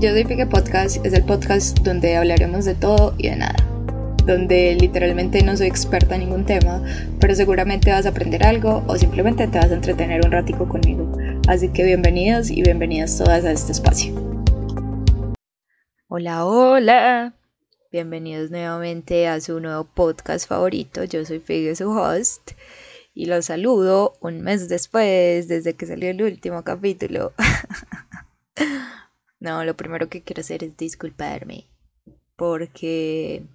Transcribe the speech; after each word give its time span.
Yo 0.00 0.10
soy 0.10 0.24
Pique 0.24 0.44
Podcast, 0.44 1.04
es 1.06 1.12
el 1.14 1.24
podcast 1.24 1.78
donde 1.78 2.16
hablaremos 2.16 2.64
de 2.64 2.74
todo 2.74 3.14
y 3.16 3.28
de 3.28 3.36
nada. 3.36 3.56
Donde 4.26 4.74
literalmente 4.74 5.42
no 5.42 5.56
soy 5.56 5.68
experta 5.68 6.16
en 6.16 6.22
ningún 6.22 6.44
tema, 6.44 6.82
pero 7.20 7.34
seguramente 7.34 7.90
vas 7.90 8.04
a 8.04 8.08
aprender 8.08 8.44
algo 8.44 8.82
o 8.88 8.96
simplemente 8.96 9.46
te 9.46 9.56
vas 9.58 9.70
a 9.70 9.74
entretener 9.74 10.26
un 10.26 10.32
ratico 10.32 10.68
conmigo. 10.68 11.10
Así 11.46 11.68
que 11.68 11.84
bienvenidos 11.84 12.50
y 12.50 12.62
bienvenidas 12.62 13.16
todas 13.16 13.44
a 13.44 13.52
este 13.52 13.72
espacio. 13.72 14.12
Hola, 16.08 16.44
hola. 16.44 17.34
Bienvenidos 17.92 18.50
nuevamente 18.50 19.28
a 19.28 19.40
su 19.40 19.60
nuevo 19.60 19.84
podcast 19.84 20.48
favorito. 20.48 21.04
Yo 21.04 21.24
soy 21.24 21.38
Figue, 21.38 21.76
su 21.76 21.88
host, 21.90 22.50
y 23.14 23.26
los 23.26 23.46
saludo 23.46 24.14
un 24.20 24.40
mes 24.42 24.68
después, 24.68 25.46
desde 25.46 25.74
que 25.74 25.86
salió 25.86 26.10
el 26.10 26.20
último 26.20 26.64
capítulo. 26.64 27.32
no, 29.44 29.64
lo 29.64 29.76
primero 29.76 30.08
que 30.08 30.22
quiero 30.22 30.40
hacer 30.40 30.64
es 30.64 30.76
disculparme, 30.76 31.68
porque, 32.36 33.46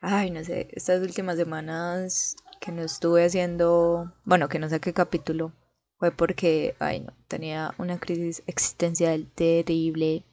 ay, 0.00 0.30
no 0.30 0.42
sé, 0.44 0.68
estas 0.72 1.00
últimas 1.02 1.36
semanas 1.36 2.36
que 2.60 2.72
no 2.72 2.82
estuve 2.82 3.24
haciendo, 3.24 4.12
bueno, 4.24 4.48
que 4.48 4.58
no 4.58 4.68
sé 4.68 4.80
qué 4.80 4.92
capítulo, 4.92 5.52
fue 5.98 6.10
porque, 6.10 6.74
ay, 6.80 7.00
no, 7.00 7.12
tenía 7.28 7.74
una 7.78 8.00
crisis 8.00 8.42
existencial 8.46 9.26
terrible 9.34 10.24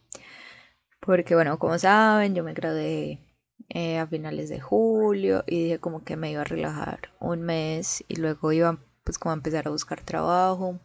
porque 1.08 1.36
bueno, 1.36 1.58
como 1.58 1.80
saben, 1.80 2.36
yo 2.36 2.44
me 2.44 2.54
gradué 2.54 3.20
eh, 3.70 3.98
a 3.98 4.08
finales 4.08 4.50
de 4.50 4.60
julio 4.60 5.44
y 5.48 5.64
dije 5.64 5.80
como 5.80 6.04
que 6.04 6.18
me 6.18 6.32
iba 6.32 6.42
a 6.42 6.46
relajar 6.46 7.12
un 7.22 7.44
mes 7.44 8.04
y 8.10 8.18
luego 8.18 8.52
iba 8.52 8.78
pues 9.06 9.18
como 9.18 9.32
a 9.32 9.36
empezar 9.36 9.68
a 9.68 9.72
buscar 9.72 10.02
trabajo. 10.02 10.80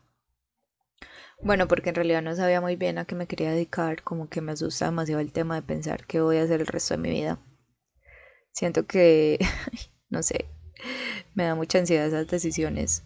Bueno, 1.45 1.67
porque 1.67 1.89
en 1.89 1.97
realidad 1.97 2.23
no 2.23 2.37
sabía 2.37 2.61
muy 2.61 2.77
bien 2.77 2.99
a 2.99 3.05
qué 3.05 3.17
me 3.17 3.27
quería 3.27 3.51
dedicar, 3.51 4.03
como 4.03 4.29
que 4.29 4.41
me 4.41 4.53
asusta 4.53 4.85
demasiado 4.85 5.21
el 5.21 5.33
tema 5.33 5.57
de 5.57 5.63
pensar 5.63 6.07
qué 6.07 6.21
voy 6.21 6.37
a 6.37 6.45
hacer 6.45 6.61
el 6.61 6.69
resto 6.69 6.95
de 6.95 6.99
mi 6.99 7.11
vida. 7.11 7.41
Siento 8.53 8.87
que, 8.87 9.41
no 10.09 10.23
sé, 10.23 10.47
me 11.35 11.45
da 11.45 11.57
mucha 11.57 11.79
ansiedad 11.79 12.07
esas 12.07 12.29
decisiones, 12.29 13.03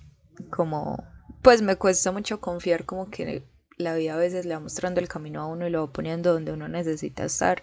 como, 0.51 1.03
pues 1.41 1.63
me 1.63 1.77
cuesta 1.77 2.13
mucho 2.13 2.41
confiar 2.41 2.85
como 2.85 3.09
que 3.09 3.43
la 3.79 3.95
vida 3.95 4.15
a 4.15 4.19
veces 4.19 4.45
le 4.45 4.55
va 4.55 4.61
mostrando 4.61 5.01
el 5.01 5.09
camino 5.09 5.41
a 5.41 5.47
uno 5.47 5.67
y 5.67 5.71
lo 5.71 5.87
va 5.87 5.93
poniendo 5.93 6.35
donde 6.35 6.53
uno 6.53 6.69
necesita 6.69 7.25
estar, 7.25 7.63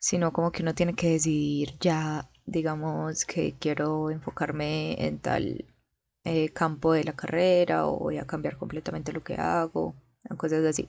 sino 0.00 0.32
como 0.32 0.52
que 0.52 0.62
uno 0.62 0.74
tiene 0.74 0.94
que 0.94 1.10
decidir 1.10 1.76
ya, 1.80 2.30
digamos, 2.46 3.26
que 3.26 3.56
quiero 3.58 4.10
enfocarme 4.10 5.04
en 5.06 5.18
tal 5.18 5.66
eh, 6.26 6.48
campo 6.48 6.92
de 6.92 7.04
la 7.04 7.14
carrera 7.14 7.86
o 7.86 8.00
voy 8.00 8.18
a 8.18 8.26
cambiar 8.26 8.56
completamente 8.56 9.12
lo 9.12 9.22
que 9.22 9.34
hago, 9.34 9.94
cosas 10.36 10.64
así. 10.64 10.88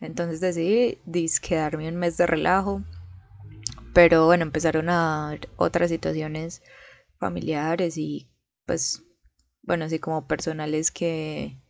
Entonces 0.00 0.40
decidí 0.40 1.00
quedarme 1.42 1.88
un 1.88 1.96
mes 1.96 2.16
de 2.16 2.28
relajo, 2.28 2.84
pero 3.92 4.26
bueno, 4.26 4.44
empezaron 4.44 4.88
a 4.88 5.36
otras 5.56 5.90
situaciones 5.90 6.62
familiares 7.18 7.98
y 7.98 8.28
pues, 8.66 9.02
bueno, 9.62 9.84
así 9.84 9.98
como 9.98 10.28
personales 10.28 10.92
que 10.92 11.60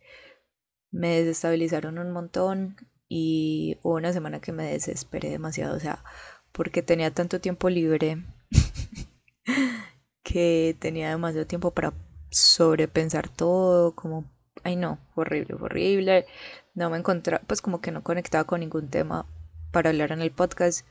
me 0.91 1.21
desestabilizaron 1.21 1.99
un 1.99 2.11
montón 2.13 2.77
y 3.09 3.79
hubo 3.83 3.95
una 3.95 4.13
semana 4.13 4.41
que 4.41 4.53
me 4.53 4.65
desesperé 4.65 5.31
demasiado, 5.31 5.75
o 5.75 5.81
sea, 5.81 6.05
porque 6.53 6.83
tenía 6.83 7.11
tanto 7.15 7.41
tiempo 7.41 7.71
libre 7.71 8.23
que 10.23 10.77
tenía 10.79 11.09
demasiado 11.09 11.47
tiempo 11.47 11.71
para 11.73 11.95
sobrepensar 12.31 13.29
todo, 13.29 13.95
como, 13.95 14.25
ay 14.65 14.77
no, 14.77 14.99
horrible, 15.15 15.55
horrible, 15.55 16.27
no 16.75 16.91
me 16.91 16.99
encontraba, 16.99 17.43
pues 17.47 17.63
como 17.63 17.81
que 17.81 17.91
no 17.93 18.03
conectaba 18.03 18.45
con 18.45 18.61
ningún 18.61 18.89
tema 18.89 19.27
para 19.73 19.91
hablar 19.91 20.13
en 20.13 20.23
el 20.23 20.31
podcast 20.31 20.87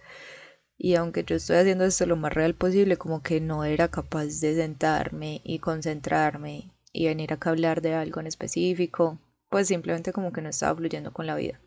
y 0.77 0.95
aunque 0.95 1.23
yo 1.23 1.35
estoy 1.35 1.57
haciendo 1.57 1.85
esto 1.85 2.05
lo 2.05 2.17
más 2.17 2.33
real 2.33 2.53
posible, 2.53 2.97
como 2.97 3.23
que 3.23 3.41
no 3.41 3.63
era 3.63 3.87
capaz 3.87 4.39
de 4.41 4.55
sentarme 4.55 5.41
y 5.43 5.59
concentrarme 5.59 6.71
y 6.93 7.07
venir 7.07 7.33
acá 7.33 7.49
a 7.49 7.53
hablar 7.53 7.81
de 7.81 7.95
algo 7.95 8.19
en 8.19 8.27
específico 8.27 9.19
pues 9.49 9.67
simplemente 9.67 10.13
como 10.13 10.31
que 10.31 10.41
no 10.41 10.49
estaba 10.49 10.75
fluyendo 10.75 11.13
con 11.13 11.25
la 11.27 11.35
vida. 11.35 11.59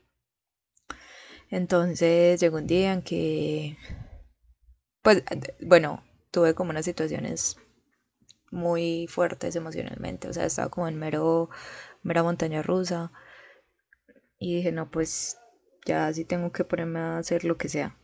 Entonces 1.51 2.41
llegó 2.41 2.59
un 2.59 2.67
día 2.67 2.93
en 2.93 3.03
que, 3.03 3.77
pues 5.03 5.23
bueno, 5.61 6.05
tuve 6.31 6.55
como 6.55 6.71
unas 6.71 6.85
situaciones 6.85 7.57
muy 8.51 9.07
fuertes 9.09 9.57
emocionalmente, 9.57 10.29
o 10.29 10.33
sea, 10.33 10.47
estaba 10.47 10.71
como 10.71 10.89
en 10.89 10.99
mero, 10.99 11.51
mera 12.03 12.23
montaña 12.23 12.63
rusa 12.63 13.13
y 14.39 14.57
dije, 14.57 14.73
no, 14.73 14.91
pues 14.91 15.39
ya 15.87 16.13
sí 16.13 16.25
tengo 16.25 16.53
que 16.53 16.65
ponerme 16.65 17.01
a 17.01 17.19
hacer 17.19 17.45
lo 17.45 17.57
que 17.57 17.69
sea, 17.69 17.97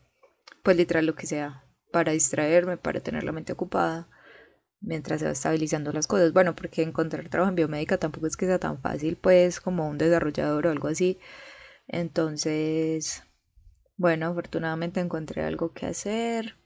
pues 0.63 0.77
literal 0.77 1.07
lo 1.07 1.15
que 1.15 1.27
sea, 1.27 1.65
para 1.93 2.13
distraerme, 2.13 2.77
para 2.77 3.01
tener 3.01 3.25
la 3.25 3.33
mente 3.33 3.53
ocupada 3.53 4.09
mientras 4.81 5.21
se 5.21 5.27
va 5.27 5.33
estabilizando 5.33 5.93
las 5.93 6.07
cosas. 6.07 6.33
Bueno, 6.33 6.55
porque 6.55 6.83
encontrar 6.83 7.29
trabajo 7.29 7.51
en 7.51 7.57
biomédica 7.57 7.99
tampoco 7.99 8.27
es 8.27 8.37
que 8.37 8.47
sea 8.47 8.59
tan 8.59 8.81
fácil, 8.81 9.17
pues, 9.17 9.61
como 9.61 9.89
un 9.89 9.99
desarrollador 9.99 10.67
o 10.67 10.71
algo 10.71 10.89
así. 10.89 11.19
Entonces, 11.89 13.25
bueno, 13.97 14.27
afortunadamente 14.29 15.01
encontré 15.01 15.45
algo 15.45 15.73
que 15.73 15.87
hacer 15.87 16.57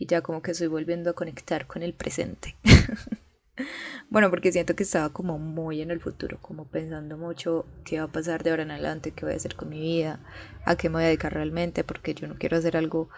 y 0.00 0.06
ya 0.06 0.22
como 0.22 0.42
que 0.42 0.50
estoy 0.50 0.66
volviendo 0.66 1.10
a 1.10 1.12
conectar 1.12 1.68
con 1.68 1.84
el 1.84 1.94
presente. 1.94 2.56
bueno, 4.10 4.30
porque 4.30 4.50
siento 4.50 4.74
que 4.74 4.82
estaba 4.82 5.10
como 5.10 5.38
muy 5.38 5.82
en 5.82 5.92
el 5.92 6.00
futuro, 6.00 6.38
como 6.40 6.64
pensando 6.64 7.16
mucho 7.16 7.66
qué 7.84 7.98
va 7.98 8.06
a 8.06 8.12
pasar 8.12 8.42
de 8.42 8.50
ahora 8.50 8.64
en 8.64 8.72
adelante, 8.72 9.12
qué 9.12 9.26
voy 9.26 9.34
a 9.34 9.36
hacer 9.36 9.54
con 9.54 9.68
mi 9.68 9.78
vida, 9.78 10.18
a 10.64 10.74
qué 10.74 10.88
me 10.88 10.94
voy 10.94 11.04
a 11.04 11.08
dedicar 11.08 11.34
realmente, 11.34 11.84
porque 11.84 12.14
yo 12.14 12.26
no 12.26 12.36
quiero 12.36 12.56
hacer 12.56 12.76
algo 12.76 13.10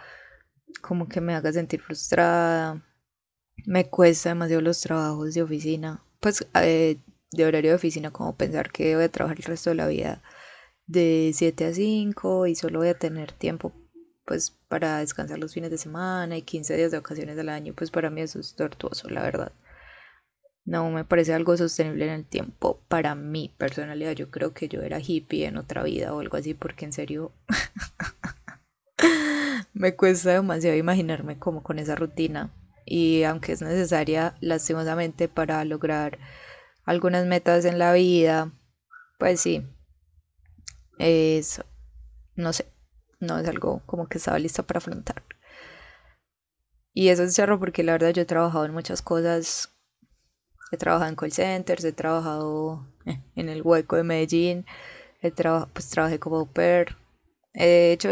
como 0.83 1.09
que 1.09 1.21
me 1.21 1.35
haga 1.35 1.53
sentir 1.53 1.81
frustrada 1.81 2.83
me 3.67 3.89
cuesta 3.89 4.31
demasiado 4.31 4.63
los 4.63 4.81
trabajos 4.81 5.35
de 5.35 5.43
oficina, 5.43 6.03
pues 6.21 6.47
eh, 6.55 6.99
de 7.31 7.45
horario 7.47 7.71
de 7.71 7.77
oficina, 7.77 8.11
como 8.11 8.37
pensar 8.37 8.71
que 8.71 8.95
voy 8.95 9.05
a 9.05 9.09
trabajar 9.11 9.39
el 9.39 9.45
resto 9.45 9.71
de 9.71 9.77
la 9.77 9.87
vida 9.87 10.23
de 10.87 11.33
7 11.35 11.67
a 11.67 11.75
5 11.75 12.47
y 12.47 12.55
solo 12.55 12.81
voy 12.81 12.89
a 12.89 12.99
tener 12.99 13.33
tiempo 13.33 13.73
pues 14.25 14.53
para 14.69 14.99
descansar 14.99 15.39
los 15.39 15.55
fines 15.55 15.71
de 15.71 15.79
semana 15.79 16.37
y 16.37 16.43
15 16.43 16.77
días 16.77 16.91
de 16.91 16.99
vacaciones 16.99 17.39
al 17.39 17.49
año, 17.49 17.75
pues 17.75 17.91
para 17.91 18.11
mí 18.11 18.21
eso 18.21 18.41
es 18.41 18.55
tortuoso, 18.55 19.09
la 19.11 19.23
verdad. 19.23 19.53
No 20.65 20.91
me 20.91 21.05
parece 21.05 21.35
algo 21.35 21.57
sostenible 21.57 22.07
en 22.07 22.13
el 22.13 22.25
tiempo 22.25 22.81
para 22.89 23.17
mi 23.17 23.53
personalidad. 23.59 24.13
Yo 24.13 24.31
creo 24.31 24.55
que 24.55 24.69
yo 24.69 24.81
era 24.83 25.01
hippie 25.01 25.47
en 25.47 25.57
otra 25.57 25.83
vida 25.83 26.15
o 26.15 26.21
algo 26.21 26.37
así, 26.37 26.55
porque 26.55 26.85
en 26.85 26.93
serio 26.93 27.33
me 29.75 29.97
cuesta 29.97 30.33
demasiado 30.33 30.77
imaginarme 30.77 31.39
como 31.39 31.65
con 31.65 31.81
esa 31.81 31.97
rutina 31.97 32.53
y 32.85 33.23
aunque 33.25 33.53
es 33.53 33.63
necesaria 33.63 34.37
lastimosamente 34.41 35.29
para 35.29 35.65
lograr 35.65 36.19
algunas 36.85 37.27
metas 37.27 37.65
en 37.65 37.79
la 37.79 37.93
vida, 37.93 38.53
pues 39.19 39.41
sí, 39.41 39.67
es, 40.99 41.63
no 42.37 42.53
sé, 42.53 42.67
no 43.23 43.39
es 43.39 43.49
algo 43.49 43.83
como 43.87 44.07
que 44.09 44.19
estaba 44.19 44.39
lista 44.39 44.63
para 44.63 44.79
afrontar. 44.79 45.23
Y 46.95 47.09
eso 47.09 47.23
es 47.23 47.35
charro 47.35 47.59
porque 47.59 47.83
la 47.83 47.93
verdad 47.93 48.11
yo 48.11 48.23
he 48.23 48.27
trabajado 48.27 48.67
en 48.67 48.75
muchas 48.75 49.01
cosas. 49.01 49.71
He 50.71 50.77
trabajado 50.77 51.09
en 51.11 51.17
call 51.17 51.33
centers, 51.33 51.85
he 51.85 51.93
trabajado 51.93 52.87
eh, 53.07 53.19
en 53.37 53.49
el 53.49 53.63
hueco 53.63 53.97
de 53.97 54.05
Medellín, 54.05 54.67
he 55.21 55.31
pues 55.31 55.89
trabajé 55.91 56.19
como 56.19 56.37
au 56.39 56.47
pair. 56.47 56.97
He 57.55 57.93
hecho 57.93 58.11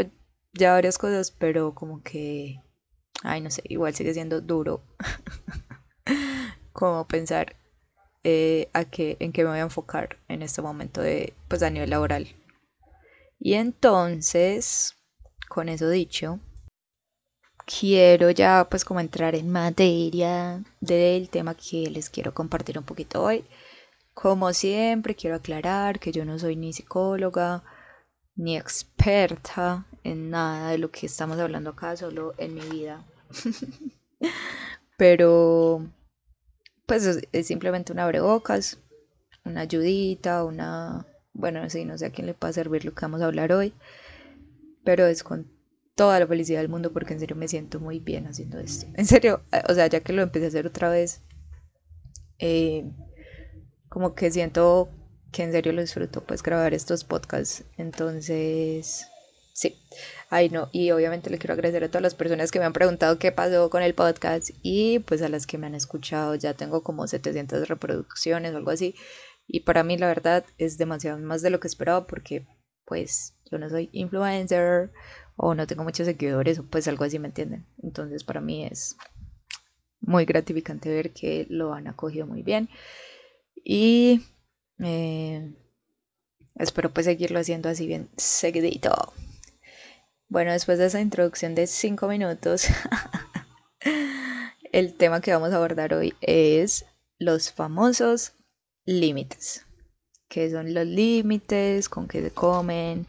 ya 0.52 0.72
varias 0.72 0.98
cosas, 0.98 1.30
pero 1.30 1.74
como 1.74 2.02
que 2.02 2.62
ay, 3.22 3.40
no 3.40 3.50
sé, 3.50 3.62
igual 3.66 3.94
sigue 3.94 4.14
siendo 4.14 4.40
duro 4.40 4.82
como 6.72 7.06
pensar 7.06 7.56
eh, 8.24 8.68
a 8.72 8.84
qué, 8.84 9.16
en 9.20 9.32
qué 9.32 9.44
me 9.44 9.50
voy 9.50 9.58
a 9.58 9.62
enfocar 9.62 10.18
en 10.28 10.42
este 10.42 10.62
momento 10.62 11.00
de, 11.00 11.34
pues 11.48 11.62
a 11.62 11.70
nivel 11.70 11.90
laboral. 11.90 12.28
Y 13.38 13.54
entonces, 13.54 14.96
con 15.50 15.68
eso 15.68 15.90
dicho, 15.90 16.38
quiero 17.66 18.30
ya 18.30 18.68
pues 18.70 18.84
como 18.84 19.00
entrar 19.00 19.34
en 19.34 19.50
materia 19.50 20.62
del 20.80 21.28
tema 21.28 21.56
que 21.56 21.90
les 21.90 22.08
quiero 22.08 22.32
compartir 22.32 22.78
un 22.78 22.84
poquito 22.84 23.22
hoy. 23.22 23.44
Como 24.14 24.52
siempre, 24.52 25.16
quiero 25.16 25.36
aclarar 25.36 25.98
que 25.98 26.12
yo 26.12 26.24
no 26.24 26.38
soy 26.38 26.54
ni 26.54 26.72
psicóloga 26.72 27.64
ni 28.36 28.56
experta 28.56 29.86
en 30.04 30.30
nada 30.30 30.70
de 30.70 30.78
lo 30.78 30.90
que 30.90 31.06
estamos 31.06 31.38
hablando 31.40 31.70
acá, 31.70 31.96
solo 31.96 32.34
en 32.38 32.54
mi 32.54 32.62
vida 32.62 33.04
Pero, 34.96 35.84
pues 36.86 37.06
es, 37.06 37.46
simplemente 37.46 37.92
un 37.92 37.98
abrebocas, 37.98 38.78
una 39.44 39.62
ayudita, 39.62 40.44
una. 40.44 41.06
Bueno, 41.32 41.68
sí, 41.70 41.84
no 41.84 41.98
sé 41.98 42.06
a 42.06 42.10
quién 42.10 42.26
le 42.26 42.34
puede 42.34 42.52
servir 42.52 42.84
lo 42.84 42.94
que 42.94 43.02
vamos 43.02 43.22
a 43.22 43.26
hablar 43.26 43.52
hoy, 43.52 43.72
pero 44.84 45.06
es 45.06 45.22
con 45.22 45.50
toda 45.94 46.18
la 46.18 46.26
felicidad 46.26 46.60
del 46.60 46.68
mundo 46.68 46.92
porque 46.92 47.12
en 47.12 47.20
serio 47.20 47.36
me 47.36 47.48
siento 47.48 47.80
muy 47.80 47.98
bien 47.98 48.26
haciendo 48.26 48.58
esto. 48.58 48.86
En 48.94 49.06
serio, 49.06 49.42
o 49.68 49.74
sea, 49.74 49.86
ya 49.86 50.00
que 50.00 50.12
lo 50.12 50.22
empecé 50.22 50.46
a 50.46 50.48
hacer 50.48 50.66
otra 50.66 50.88
vez, 50.88 51.22
eh, 52.38 52.90
como 53.88 54.14
que 54.14 54.30
siento 54.30 54.88
que 55.32 55.42
en 55.42 55.52
serio 55.52 55.72
lo 55.72 55.82
disfruto 55.82 56.24
pues 56.24 56.42
grabar 56.42 56.74
estos 56.74 57.04
podcasts. 57.04 57.64
Entonces, 57.76 59.06
sí, 59.52 59.76
ay 60.30 60.48
no, 60.48 60.68
y 60.72 60.90
obviamente 60.90 61.30
le 61.30 61.38
quiero 61.38 61.54
agradecer 61.54 61.84
a 61.84 61.88
todas 61.88 62.02
las 62.02 62.14
personas 62.14 62.50
que 62.50 62.58
me 62.58 62.64
han 62.64 62.72
preguntado 62.72 63.18
qué 63.18 63.30
pasó 63.30 63.68
con 63.70 63.82
el 63.82 63.94
podcast 63.94 64.50
y 64.62 65.00
pues 65.00 65.22
a 65.22 65.28
las 65.28 65.46
que 65.46 65.58
me 65.58 65.66
han 65.66 65.74
escuchado, 65.74 66.34
ya 66.34 66.54
tengo 66.54 66.82
como 66.82 67.06
700 67.06 67.68
reproducciones 67.68 68.54
o 68.54 68.56
algo 68.56 68.70
así, 68.70 68.94
y 69.46 69.60
para 69.60 69.84
mí 69.84 69.98
la 69.98 70.06
verdad 70.06 70.44
es 70.58 70.78
demasiado 70.78 71.18
más 71.18 71.42
de 71.42 71.50
lo 71.50 71.60
que 71.60 71.68
esperaba 71.68 72.06
porque 72.06 72.46
pues 72.86 73.34
yo 73.50 73.58
no 73.58 73.68
soy 73.68 73.88
influencer 73.92 74.90
o 75.36 75.54
no 75.54 75.66
tengo 75.66 75.84
muchos 75.84 76.06
seguidores 76.06 76.58
o 76.58 76.64
pues 76.64 76.86
algo 76.88 77.04
así, 77.04 77.18
¿me 77.18 77.28
entienden? 77.28 77.66
Entonces 77.82 78.24
para 78.24 78.40
mí 78.40 78.64
es 78.64 78.96
muy 80.00 80.24
gratificante 80.24 80.88
ver 80.88 81.12
que 81.12 81.46
lo 81.50 81.72
han 81.72 81.86
acogido 81.86 82.26
muy 82.26 82.42
bien 82.42 82.68
y 83.64 84.22
eh, 84.78 85.54
espero 86.56 86.92
pues 86.92 87.06
seguirlo 87.06 87.38
haciendo 87.38 87.68
así 87.68 87.86
bien 87.86 88.08
seguidito. 88.16 89.12
Bueno, 90.28 90.52
después 90.52 90.78
de 90.78 90.86
esa 90.86 91.00
introducción 91.00 91.54
de 91.54 91.66
5 91.66 92.06
minutos, 92.06 92.66
el 94.72 94.94
tema 94.94 95.20
que 95.20 95.32
vamos 95.32 95.52
a 95.52 95.56
abordar 95.56 95.92
hoy 95.92 96.14
es 96.20 96.86
los 97.18 97.50
famosos 97.52 98.34
límites. 98.84 99.66
¿Qué 100.28 100.48
son 100.48 100.72
los 100.72 100.86
límites? 100.86 101.88
¿Con 101.88 102.06
qué 102.06 102.22
se 102.22 102.30
comen? 102.30 103.08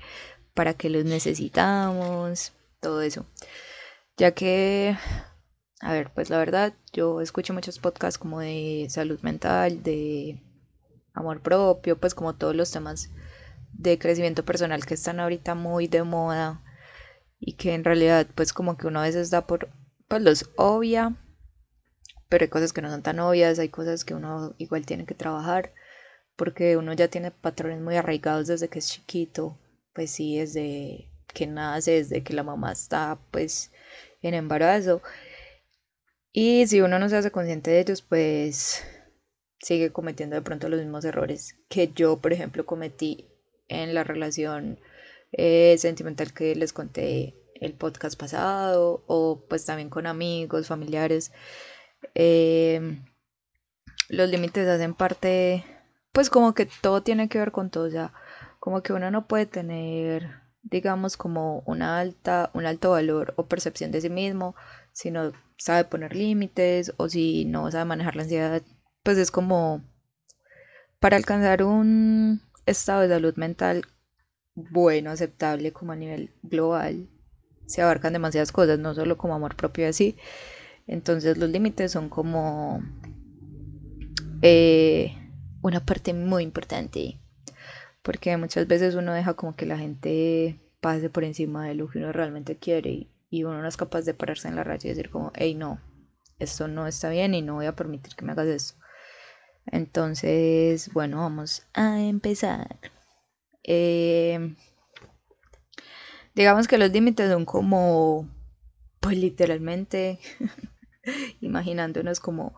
¿Para 0.54 0.74
qué 0.74 0.90
los 0.90 1.06
necesitamos? 1.06 2.52
Todo 2.80 3.02
eso. 3.02 3.26
Ya 4.18 4.32
que, 4.32 4.98
a 5.80 5.94
ver, 5.94 6.12
pues 6.14 6.30
la 6.30 6.38
verdad, 6.38 6.74
yo 6.94 7.22
escucho 7.22 7.54
muchos 7.54 7.80
podcasts 7.80 8.18
como 8.18 8.40
de 8.40 8.88
salud 8.90 9.20
mental, 9.22 9.84
de 9.84 10.40
amor 11.14 11.42
propio, 11.42 11.98
pues 11.98 12.14
como 12.14 12.36
todos 12.36 12.56
los 12.56 12.72
temas 12.72 13.10
de 13.74 13.98
crecimiento 13.98 14.44
personal 14.44 14.86
que 14.86 14.94
están 14.94 15.20
ahorita 15.20 15.56
muy 15.56 15.88
de 15.88 16.04
moda 16.04 16.62
y 17.40 17.54
que 17.54 17.74
en 17.74 17.84
realidad 17.84 18.28
pues 18.36 18.54
como 18.54 18.78
que 18.78 18.88
uno 18.88 19.00
a 19.00 19.04
veces 19.04 19.30
da 19.30 19.48
por, 19.48 19.70
pues 20.08 20.22
los 20.22 20.50
obvia, 20.58 21.16
pero 22.30 22.44
hay 22.44 22.50
cosas 22.50 22.74
que 22.74 22.82
no 22.82 22.90
son 22.90 23.02
tan 23.02 23.20
obvias, 23.20 23.60
hay 23.60 23.70
cosas 23.70 24.06
que 24.06 24.14
uno 24.14 24.54
igual 24.58 24.86
tiene 24.86 25.06
que 25.06 25.16
trabajar 25.16 25.74
porque 26.36 26.78
uno 26.78 26.94
ya 26.94 27.08
tiene 27.08 27.32
patrones 27.32 27.82
muy 27.82 27.96
arraigados 27.96 28.48
desde 28.48 28.68
que 28.68 28.80
es 28.80 28.90
chiquito, 28.90 29.58
pues 29.94 30.12
sí, 30.12 30.38
desde 30.38 31.10
que 31.34 31.48
nace, 31.48 31.92
desde 31.92 32.24
que 32.24 32.34
la 32.34 32.44
mamá 32.44 32.72
está 32.72 33.20
pues 33.32 33.72
en 34.22 34.34
embarazo. 34.34 35.02
Y 36.34 36.68
si 36.68 36.82
uno 36.82 37.00
no 37.00 37.10
se 37.10 37.18
hace 37.18 37.32
consciente 37.32 37.72
de 37.72 37.82
ellos, 37.82 38.02
pues 38.02 38.84
sigue 39.60 39.92
cometiendo 39.92 40.36
de 40.36 40.42
pronto 40.42 40.70
los 40.70 40.80
mismos 40.80 41.06
errores 41.06 41.58
que 41.70 41.92
yo, 41.94 42.18
por 42.18 42.34
ejemplo, 42.34 42.66
cometí 42.66 43.28
en 43.68 43.94
la 43.94 44.04
relación 44.04 44.80
eh, 45.34 45.76
sentimental 45.78 46.34
que 46.34 46.56
les 46.56 46.74
conté 46.74 47.36
el 47.56 47.74
podcast 47.74 48.20
pasado 48.20 49.04
o 49.08 49.46
pues 49.48 49.66
también 49.66 49.90
con 49.90 50.08
amigos, 50.08 50.68
familiares. 50.68 51.32
Em, 52.16 53.06
los 54.10 54.30
límites 54.30 54.68
hacen 54.68 54.94
parte, 54.94 55.64
pues 56.12 56.30
como 56.30 56.54
que 56.54 56.68
todo 56.82 57.04
tiene 57.04 57.30
que 57.30 57.40
ver 57.40 57.52
con 57.52 57.70
todo, 57.70 57.90
sea, 57.90 58.14
como 58.62 58.84
que 58.84 58.94
uno 58.94 59.10
no 59.10 59.28
puede 59.28 59.48
tener, 59.48 60.30
digamos, 60.62 61.18
como 61.18 61.64
una 61.66 61.98
alta, 61.98 62.52
un 62.54 62.68
alto 62.68 62.92
valor 62.92 63.34
o 63.36 63.48
percepción 63.48 63.92
de 63.92 64.02
sí 64.02 64.10
mismo 64.12 64.56
si 64.94 65.10
no 65.10 65.32
sabe 65.58 65.86
poner 65.86 66.16
límites 66.16 66.94
o 66.98 67.10
si 67.10 67.44
no 67.46 67.72
sabe 67.72 67.86
manejar 67.86 68.16
la 68.16 68.22
ansiedad, 68.22 68.62
pues 69.02 69.18
es 69.18 69.32
como 69.32 69.82
para 71.00 71.18
alcanzar 71.18 71.64
un 71.64 72.40
estado 72.68 73.02
de 73.02 73.10
salud 73.10 73.36
mental 73.36 73.88
bueno, 74.54 75.10
aceptable 75.10 75.74
como 75.74 75.94
a 75.94 75.96
nivel 75.96 76.30
global, 76.44 77.10
se 77.66 77.82
abarcan 77.82 78.14
demasiadas 78.14 78.52
cosas, 78.52 78.78
no 78.78 78.94
solo 78.94 79.18
como 79.18 79.34
amor 79.34 79.56
propio 79.56 79.90
así. 79.90 80.18
Entonces 80.86 81.36
los 81.40 81.50
límites 81.50 81.92
son 81.92 82.10
como 82.10 82.84
eh, 84.44 85.18
una 85.64 85.84
parte 85.84 86.14
muy 86.14 86.44
importante, 86.44 87.18
porque 88.02 88.36
muchas 88.38 88.68
veces 88.68 88.96
uno 88.96 89.14
deja 89.14 89.36
como 89.36 89.56
que 89.56 89.66
la 89.66 89.78
gente 89.78 90.60
pase 90.80 91.10
por 91.10 91.24
encima 91.24 91.68
de 91.68 91.76
lo 91.76 91.90
que 91.90 92.00
uno 92.00 92.12
realmente 92.12 92.58
quiere 92.58 93.08
y, 93.30 93.44
uno 93.44 93.62
no 93.62 93.68
es 93.68 93.78
capaz 93.78 94.02
de 94.02 94.14
pararse 94.14 94.48
en 94.48 94.56
la 94.56 94.64
raya 94.64 94.88
y 94.88 94.90
decir 94.90 95.10
como, 95.10 95.32
hey 95.36 95.56
no, 95.56 95.80
esto 96.40 96.68
no 96.68 96.88
está 96.88 97.10
bien 97.10 97.34
y 97.34 97.42
no 97.42 97.56
voy 97.56 97.66
a 97.66 97.76
permitir 97.76 98.16
que 98.16 98.26
me 98.26 98.34
hagas 98.34 98.48
esto. 98.48 98.82
Entonces, 99.68 100.92
bueno, 100.92 101.18
vamos 101.18 101.66
a 101.74 102.02
empezar. 102.02 102.80
Eh, 103.64 104.56
digamos 106.36 106.68
que 106.68 106.78
los 106.78 106.92
límites 106.92 107.30
son 107.30 107.46
como, 107.46 108.28
pues 109.00 109.18
literalmente, 109.18 110.20
imaginándonos 111.42 112.20
como 112.20 112.54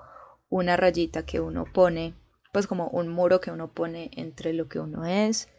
una 0.50 0.78
rayita 0.78 1.26
que 1.26 1.40
uno 1.40 1.66
pone, 1.66 2.14
pues 2.54 2.68
como 2.68 2.88
un 2.88 3.10
muro 3.10 3.42
que 3.42 3.52
uno 3.52 3.74
pone 3.74 4.10
entre 4.16 4.54
lo 4.54 4.70
que 4.70 4.80
uno 4.80 5.06
es, 5.06 5.50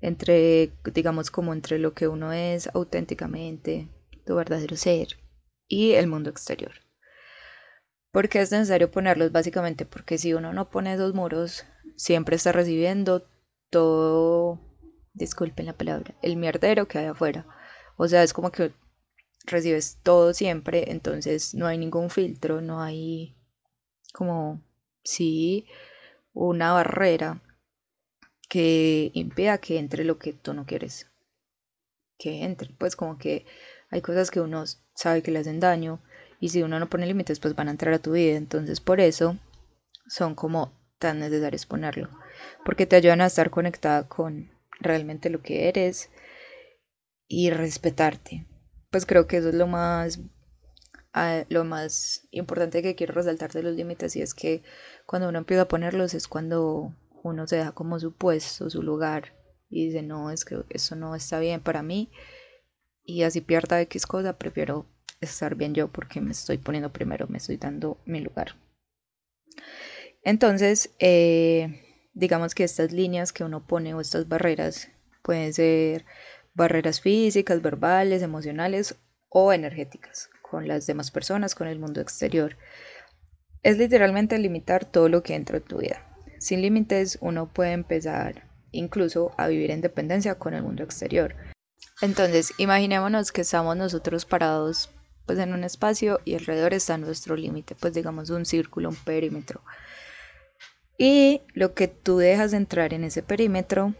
entre, 0.00 0.70
digamos, 0.94 1.32
como 1.32 1.52
entre 1.52 1.80
lo 1.80 1.94
que 1.94 2.06
uno 2.06 2.32
es 2.32 2.68
auténticamente, 2.74 3.88
tu 4.24 4.36
verdadero 4.36 4.76
ser, 4.76 5.18
y 5.66 5.94
el 5.94 6.06
mundo 6.06 6.30
exterior. 6.30 6.72
¿Por 8.12 8.28
qué 8.28 8.40
es 8.40 8.52
necesario 8.52 8.90
ponerlos? 8.92 9.32
Básicamente 9.32 9.84
porque 9.84 10.18
si 10.18 10.32
uno 10.32 10.52
no 10.52 10.70
pone 10.70 10.94
esos 10.94 11.12
muros, 11.14 11.64
siempre 11.96 12.36
está 12.36 12.52
recibiendo 12.52 13.26
todo 13.70 14.60
disculpen 15.16 15.66
la 15.66 15.72
palabra, 15.72 16.14
el 16.22 16.36
mierdero 16.36 16.86
que 16.86 16.98
hay 16.98 17.06
afuera. 17.06 17.46
O 17.96 18.06
sea, 18.06 18.22
es 18.22 18.32
como 18.32 18.52
que 18.52 18.72
recibes 19.46 19.98
todo 20.02 20.34
siempre, 20.34 20.90
entonces 20.90 21.54
no 21.54 21.66
hay 21.66 21.78
ningún 21.78 22.10
filtro, 22.10 22.60
no 22.60 22.82
hay 22.82 23.34
como, 24.12 24.62
sí, 25.02 25.66
una 26.36 26.72
barrera 26.72 27.40
que 28.48 29.10
impida 29.14 29.58
que 29.58 29.78
entre 29.78 30.04
lo 30.04 30.18
que 30.18 30.34
tú 30.34 30.52
no 30.52 30.66
quieres 30.66 31.10
que 32.18 32.44
entre. 32.44 32.70
Pues 32.78 32.94
como 32.94 33.16
que 33.16 33.46
hay 33.90 34.02
cosas 34.02 34.30
que 34.30 34.40
uno 34.40 34.64
sabe 34.94 35.22
que 35.22 35.30
le 35.30 35.38
hacen 35.38 35.60
daño 35.60 36.00
y 36.38 36.50
si 36.50 36.62
uno 36.62 36.78
no 36.78 36.90
pone 36.90 37.06
límites 37.06 37.40
pues 37.40 37.54
van 37.54 37.68
a 37.68 37.70
entrar 37.70 37.94
a 37.94 37.98
tu 37.98 38.12
vida. 38.12 38.36
Entonces 38.36 38.80
por 38.80 39.00
eso 39.00 39.38
son 40.06 40.34
como 40.34 40.72
tan 40.98 41.20
necesarios 41.20 41.64
ponerlo. 41.64 42.10
Porque 42.66 42.84
te 42.84 42.96
ayudan 42.96 43.22
a 43.22 43.26
estar 43.26 43.48
conectada 43.48 44.06
con 44.06 44.50
realmente 44.78 45.30
lo 45.30 45.40
que 45.40 45.68
eres 45.68 46.10
y 47.26 47.48
respetarte. 47.48 48.46
Pues 48.90 49.06
creo 49.06 49.26
que 49.26 49.38
eso 49.38 49.48
es 49.48 49.54
lo 49.54 49.66
más 49.66 50.20
ah, 51.16 51.44
lo 51.48 51.64
más 51.64 52.28
importante 52.30 52.82
que 52.82 52.94
quiero 52.94 53.14
resaltar 53.14 53.52
de 53.52 53.62
los 53.62 53.74
límites 53.74 54.14
y 54.14 54.22
es 54.22 54.34
que 54.34 54.62
cuando 55.06 55.28
uno 55.28 55.38
empieza 55.38 55.62
a 55.62 55.68
ponerlos 55.68 56.14
es 56.14 56.28
cuando 56.28 56.94
uno 57.22 57.46
se 57.48 57.56
da 57.56 57.72
como 57.72 57.98
su 57.98 58.12
puesto, 58.12 58.70
su 58.70 58.82
lugar 58.82 59.34
y 59.68 59.86
dice 59.86 60.02
no, 60.02 60.30
es 60.30 60.44
que 60.44 60.62
eso 60.68 60.94
no 60.94 61.16
está 61.16 61.40
bien 61.40 61.60
para 61.60 61.82
mí 61.82 62.10
y 63.02 63.22
así 63.22 63.40
pierda 63.40 63.80
X 63.80 64.06
cosa, 64.06 64.38
prefiero 64.38 64.86
estar 65.20 65.54
bien 65.54 65.74
yo 65.74 65.88
porque 65.88 66.20
me 66.20 66.32
estoy 66.32 66.58
poniendo 66.58 66.92
primero, 66.92 67.26
me 67.28 67.38
estoy 67.38 67.56
dando 67.56 67.98
mi 68.04 68.20
lugar. 68.20 68.54
Entonces, 70.22 70.90
eh, 70.98 72.08
digamos 72.12 72.54
que 72.54 72.64
estas 72.64 72.92
líneas 72.92 73.32
que 73.32 73.44
uno 73.44 73.66
pone 73.66 73.94
o 73.94 74.00
estas 74.00 74.28
barreras 74.28 74.88
pueden 75.22 75.54
ser 75.54 76.04
barreras 76.52 77.00
físicas, 77.00 77.62
verbales, 77.62 78.22
emocionales 78.22 78.96
o 79.38 79.52
energéticas 79.52 80.30
con 80.40 80.66
las 80.66 80.86
demás 80.86 81.10
personas, 81.10 81.54
con 81.54 81.68
el 81.68 81.78
mundo 81.78 82.00
exterior. 82.00 82.56
Es 83.62 83.76
literalmente 83.76 84.38
limitar 84.38 84.86
todo 84.86 85.10
lo 85.10 85.22
que 85.22 85.34
entra 85.34 85.58
en 85.58 85.62
tu 85.62 85.76
vida. 85.76 86.02
Sin 86.38 86.62
límites 86.62 87.18
uno 87.20 87.52
puede 87.52 87.72
empezar 87.72 88.48
incluso 88.72 89.34
a 89.36 89.48
vivir 89.48 89.72
en 89.72 89.82
dependencia 89.82 90.36
con 90.36 90.54
el 90.54 90.62
mundo 90.62 90.84
exterior. 90.84 91.36
Entonces, 92.00 92.54
imaginémonos 92.56 93.30
que 93.30 93.42
estamos 93.42 93.76
nosotros 93.76 94.24
parados 94.24 94.88
pues 95.26 95.38
en 95.38 95.52
un 95.52 95.64
espacio 95.64 96.18
y 96.24 96.34
alrededor 96.34 96.72
está 96.72 96.96
nuestro 96.96 97.36
límite, 97.36 97.74
pues 97.74 97.92
digamos 97.92 98.30
un 98.30 98.46
círculo, 98.46 98.88
un 98.88 98.96
perímetro. 98.96 99.60
Y 100.96 101.42
lo 101.52 101.74
que 101.74 101.88
tú 101.88 102.16
dejas 102.16 102.52
de 102.52 102.56
entrar 102.56 102.94
en 102.94 103.04
ese 103.04 103.22
perímetro 103.22 103.94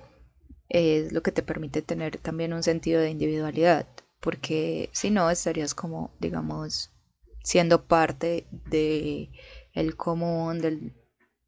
es 0.71 1.13
lo 1.13 1.23
que 1.23 1.33
te 1.33 1.43
permite 1.43 1.83
tener 1.83 2.17
también 2.17 2.55
un 2.55 2.63
sentido 2.63 3.03
de 3.03 3.11
individualidad, 3.11 3.87
porque 4.21 4.91
si 4.93 5.11
no 5.11 5.31
estarías 5.31 5.75
como, 5.75 6.15
digamos, 6.21 6.91
siendo 7.43 7.85
parte 7.85 8.47
de 8.51 9.31
el 9.73 9.97
común, 9.97 10.61
del, 10.61 10.95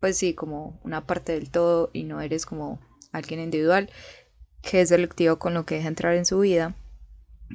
pues 0.00 0.16
sí, 0.18 0.34
como 0.34 0.80
una 0.84 1.06
parte 1.06 1.32
del 1.32 1.50
todo 1.50 1.90
y 1.92 2.04
no 2.04 2.20
eres 2.20 2.46
como 2.46 2.80
alguien 3.12 3.40
individual 3.40 3.90
que 4.62 4.80
es 4.80 4.88
selectivo 4.90 5.38
con 5.38 5.54
lo 5.54 5.64
que 5.64 5.76
deja 5.76 5.88
entrar 5.88 6.14
en 6.14 6.26
su 6.26 6.40
vida. 6.40 6.74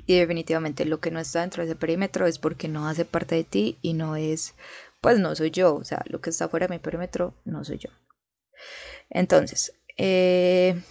Y 0.08 0.18
definitivamente 0.18 0.86
lo 0.86 1.00
que 1.00 1.12
no 1.12 1.20
está 1.20 1.42
dentro 1.42 1.62
de 1.62 1.70
ese 1.70 1.76
perímetro 1.76 2.26
es 2.26 2.40
porque 2.40 2.68
no 2.68 2.88
hace 2.88 3.06
parte 3.06 3.36
de 3.36 3.44
ti 3.44 3.78
y 3.82 3.94
no 3.94 4.16
es 4.16 4.56
pues 5.04 5.20
no 5.20 5.36
soy 5.36 5.52
yo, 5.52 5.76
o 5.76 5.84
sea, 5.84 6.02
lo 6.06 6.22
que 6.22 6.30
está 6.30 6.48
fuera 6.48 6.66
de 6.66 6.76
mi 6.76 6.80
perímetro 6.80 7.36
no 7.44 7.66
soy 7.66 7.78
yo. 7.78 7.90
Entonces, 9.10 9.74
eh, 9.98 10.82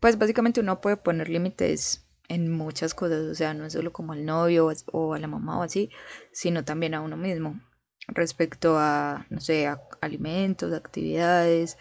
pues 0.00 0.18
básicamente 0.18 0.60
uno 0.60 0.82
puede 0.82 0.98
poner 0.98 1.30
límites 1.30 2.03
en 2.28 2.50
muchas 2.50 2.94
cosas, 2.94 3.22
o 3.22 3.34
sea, 3.34 3.54
no 3.54 3.66
es 3.66 3.72
solo 3.72 3.92
como 3.92 4.12
al 4.12 4.24
novio 4.24 4.70
o 4.92 5.14
a 5.14 5.18
la 5.18 5.26
mamá 5.26 5.58
o 5.58 5.62
así, 5.62 5.90
sino 6.32 6.64
también 6.64 6.94
a 6.94 7.00
uno 7.00 7.16
mismo 7.16 7.60
respecto 8.08 8.76
a, 8.78 9.26
no 9.30 9.40
sé, 9.40 9.66
a 9.66 9.80
alimentos, 10.00 10.72
actividades, 10.72 11.78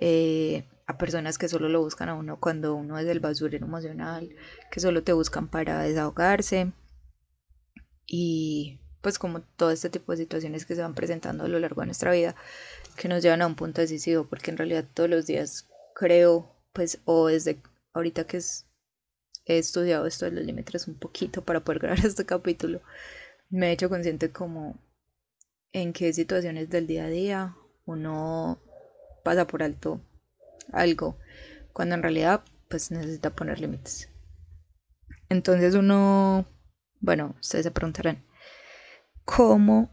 eh, 0.00 0.64
a 0.86 0.98
personas 0.98 1.38
que 1.38 1.48
solo 1.48 1.68
lo 1.68 1.80
buscan 1.80 2.08
a 2.08 2.14
uno 2.14 2.38
cuando 2.40 2.74
uno 2.74 2.98
es 2.98 3.06
del 3.06 3.20
basurero 3.20 3.66
emocional, 3.66 4.34
que 4.70 4.80
solo 4.80 5.02
te 5.02 5.12
buscan 5.12 5.48
para 5.48 5.82
desahogarse 5.82 6.72
y 8.06 8.80
pues 9.00 9.18
como 9.18 9.40
todo 9.40 9.70
este 9.70 9.88
tipo 9.88 10.12
de 10.12 10.18
situaciones 10.18 10.66
que 10.66 10.74
se 10.74 10.82
van 10.82 10.94
presentando 10.94 11.44
a 11.44 11.48
lo 11.48 11.58
largo 11.58 11.80
de 11.80 11.86
nuestra 11.86 12.12
vida 12.12 12.34
que 12.96 13.08
nos 13.08 13.22
llevan 13.22 13.40
a 13.40 13.46
un 13.46 13.54
punto 13.54 13.80
decisivo 13.80 14.24
porque 14.24 14.50
en 14.50 14.58
realidad 14.58 14.84
todos 14.92 15.08
los 15.08 15.26
días 15.26 15.68
creo 15.94 16.54
pues 16.72 17.00
o 17.04 17.28
desde 17.28 17.62
ahorita 17.92 18.24
que 18.24 18.38
es, 18.38 18.66
he 19.54 19.58
estudiado 19.58 20.06
esto 20.06 20.24
de 20.24 20.32
los 20.32 20.44
límites 20.44 20.88
un 20.88 20.94
poquito 20.94 21.44
para 21.44 21.60
poder 21.60 21.80
grabar 21.80 21.98
este 22.06 22.26
capítulo 22.26 22.80
me 23.48 23.68
he 23.68 23.72
hecho 23.72 23.88
consciente 23.88 24.30
como 24.30 24.78
en 25.72 25.92
qué 25.92 26.12
situaciones 26.12 26.70
del 26.70 26.86
día 26.86 27.04
a 27.04 27.08
día 27.08 27.56
uno 27.84 28.60
pasa 29.24 29.46
por 29.46 29.62
alto 29.62 30.00
algo 30.72 31.18
cuando 31.72 31.94
en 31.94 32.02
realidad 32.02 32.42
pues 32.68 32.90
necesita 32.90 33.30
poner 33.30 33.60
límites. 33.60 34.08
Entonces 35.28 35.74
uno, 35.74 36.46
bueno, 37.00 37.34
ustedes 37.40 37.64
se 37.64 37.70
preguntarán, 37.70 38.24
¿cómo 39.24 39.90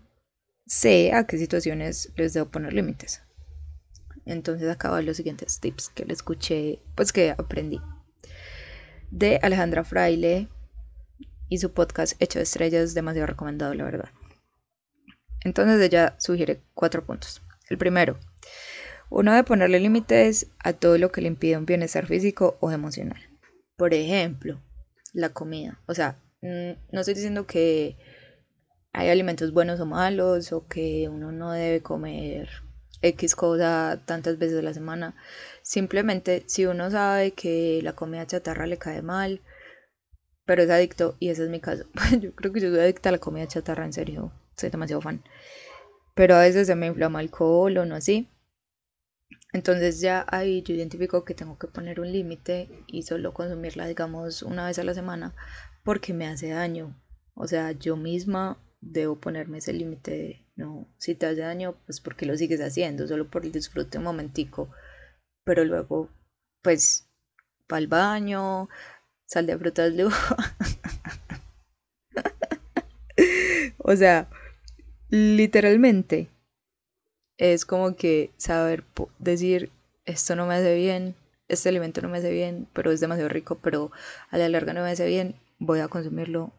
sé 0.66 1.14
a 1.14 1.26
qué 1.26 1.38
situaciones 1.38 2.12
les 2.16 2.34
debo 2.34 2.50
poner 2.50 2.74
límites? 2.74 3.24
Entonces 4.26 4.70
acabo 4.70 5.00
los 5.02 5.18
siguientes 5.18 5.60
tips 5.60 5.90
que 5.90 6.06
le 6.06 6.14
escuché, 6.14 6.82
pues 6.96 7.12
que 7.12 7.32
aprendí. 7.32 7.82
De 9.12 9.40
Alejandra 9.42 9.84
Fraile 9.84 10.48
y 11.50 11.60
su 11.60 11.74
podcast 11.74 12.22
Hecho 12.22 12.40
de 12.40 12.44
Estrellas, 12.44 12.94
demasiado 12.94 13.28
recomendado, 13.28 13.74
la 13.74 13.84
verdad. 13.84 14.10
Entonces 15.42 15.82
ella 15.82 16.16
sugiere 16.18 16.62
cuatro 16.74 17.06
puntos. 17.06 17.42
El 17.70 17.78
primero, 17.78 18.20
uno 19.10 19.32
debe 19.32 19.44
ponerle 19.44 19.80
límites 19.80 20.48
a 20.60 20.74
todo 20.74 20.98
lo 20.98 21.12
que 21.12 21.22
le 21.22 21.28
impide 21.28 21.58
un 21.58 21.66
bienestar 21.66 22.06
físico 22.06 22.58
o 22.60 22.72
emocional. 22.72 23.22
Por 23.78 23.94
ejemplo, 23.94 24.62
la 25.14 25.30
comida. 25.30 25.80
O 25.88 25.94
sea, 25.94 26.20
mm, 26.42 26.72
no 26.92 27.00
estoy 27.00 27.14
diciendo 27.14 27.48
que 27.48 27.98
hay 28.92 29.10
alimentos 29.10 29.54
buenos 29.54 29.80
o 29.80 29.86
malos 29.86 30.52
o 30.52 30.68
que 30.68 31.08
uno 31.10 31.32
no 31.32 31.52
debe 31.52 31.82
comer 31.82 32.50
X 33.02 33.36
cosa 33.36 34.02
tantas 34.06 34.38
veces 34.38 34.60
a 34.60 34.62
la 34.62 34.74
semana. 34.74 35.16
Simplemente 35.62 36.44
si 36.48 36.66
uno 36.66 36.90
sabe 36.92 37.32
que 37.32 37.82
la 37.84 37.94
comida 37.94 38.26
chatarra 38.28 38.68
le 38.68 38.78
cae 38.78 39.02
mal, 39.02 39.42
pero 40.46 40.64
es 40.64 40.70
adicto, 40.70 41.16
y 41.20 41.30
ese 41.30 41.44
es 41.44 41.50
mi 41.50 41.60
caso. 41.60 41.86
yo 42.20 42.34
creo 42.34 42.54
que 42.54 42.62
yo 42.62 42.70
soy 42.70 42.80
adicta 42.80 43.10
a 43.10 43.12
la 43.12 43.20
comida 43.20 43.48
chatarra, 43.48 43.86
en 43.86 43.94
serio 43.94 44.32
soy 44.56 44.70
demasiado 44.70 45.02
fan. 45.02 45.24
Pero 46.16 46.36
a 46.36 46.42
veces 46.42 46.68
se 46.68 46.76
me 46.76 46.88
inflama 46.88 47.22
el 47.22 47.30
colon 47.30 47.92
o 47.92 47.96
así. 47.96 48.28
Entonces 49.54 50.02
ya 50.02 50.26
ahí 50.30 50.62
yo 50.64 50.74
identifico 50.74 51.24
que 51.24 51.34
tengo 51.34 51.58
que 51.58 51.68
poner 51.68 52.00
un 52.00 52.12
límite 52.12 52.70
y 52.88 53.04
solo 53.04 53.34
consumirla, 53.34 53.88
digamos, 53.88 54.42
una 54.44 54.66
vez 54.66 54.80
a 54.80 54.84
la 54.84 54.94
semana 54.94 55.36
porque 55.84 56.14
me 56.14 56.28
hace 56.28 56.50
daño. 56.50 56.96
O 57.34 57.48
sea, 57.48 57.72
yo 57.72 57.96
misma 57.96 58.58
debo 58.82 59.20
ponerme 59.20 59.60
ese 59.60 59.74
límite. 59.74 60.47
No, 60.58 60.88
si 60.98 61.16
te 61.16 61.28
hace 61.28 61.42
daño, 61.42 61.76
pues 61.86 62.02
porque 62.02 62.26
lo 62.26 62.36
sigues 62.36 62.60
haciendo, 62.62 63.08
solo 63.08 63.30
por 63.30 63.46
el 63.46 63.52
disfrute 63.52 64.00
un 64.00 64.06
momentico. 64.06 64.70
Pero 65.44 65.64
luego, 65.64 66.10
pues, 66.64 67.08
para 67.68 67.80
el 67.80 67.88
baño, 67.88 68.68
sal 69.28 69.46
de 69.46 69.58
frutas 69.58 69.96
de 69.96 70.06
o 73.78 73.96
sea, 73.96 74.30
literalmente 75.10 76.28
es 77.38 77.66
como 77.66 77.96
que 77.96 78.32
saber 78.38 78.84
decir 79.20 79.72
esto 80.06 80.36
no 80.36 80.48
me 80.48 80.56
hace 80.56 80.76
bien, 80.76 81.16
este 81.50 81.70
alimento 81.70 82.02
no 82.02 82.10
me 82.10 82.18
hace 82.18 82.32
bien, 82.32 82.68
pero 82.74 82.92
es 82.92 83.00
demasiado 83.00 83.30
rico, 83.30 83.60
pero 83.62 83.92
a 84.32 84.38
la 84.38 84.50
larga 84.50 84.74
no 84.74 84.82
me 84.82 84.90
hace 84.90 85.06
bien, 85.06 85.36
voy 85.60 85.82
a 85.82 85.88
consumirlo 85.88 86.52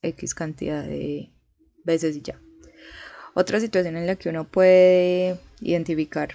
X 0.00 0.34
cantidad 0.34 0.82
de 0.82 1.30
veces 1.84 2.16
y 2.16 2.22
ya. 2.22 2.40
Otra 3.34 3.60
situación 3.60 3.96
en 3.96 4.06
la 4.06 4.16
que 4.16 4.28
uno 4.28 4.44
puede 4.44 5.38
identificar 5.60 6.30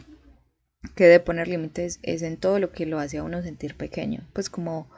que 0.95 1.05
debe 1.05 1.19
poner 1.19 1.47
límites 1.47 1.99
es 2.03 2.21
en 2.21 2.37
todo 2.37 2.59
lo 2.59 2.71
que 2.71 2.85
lo 2.85 2.99
hace 2.99 3.17
a 3.17 3.23
uno 3.23 3.41
sentir 3.41 3.75
pequeño. 3.75 4.27
Pues 4.33 4.49
como, 4.49 4.89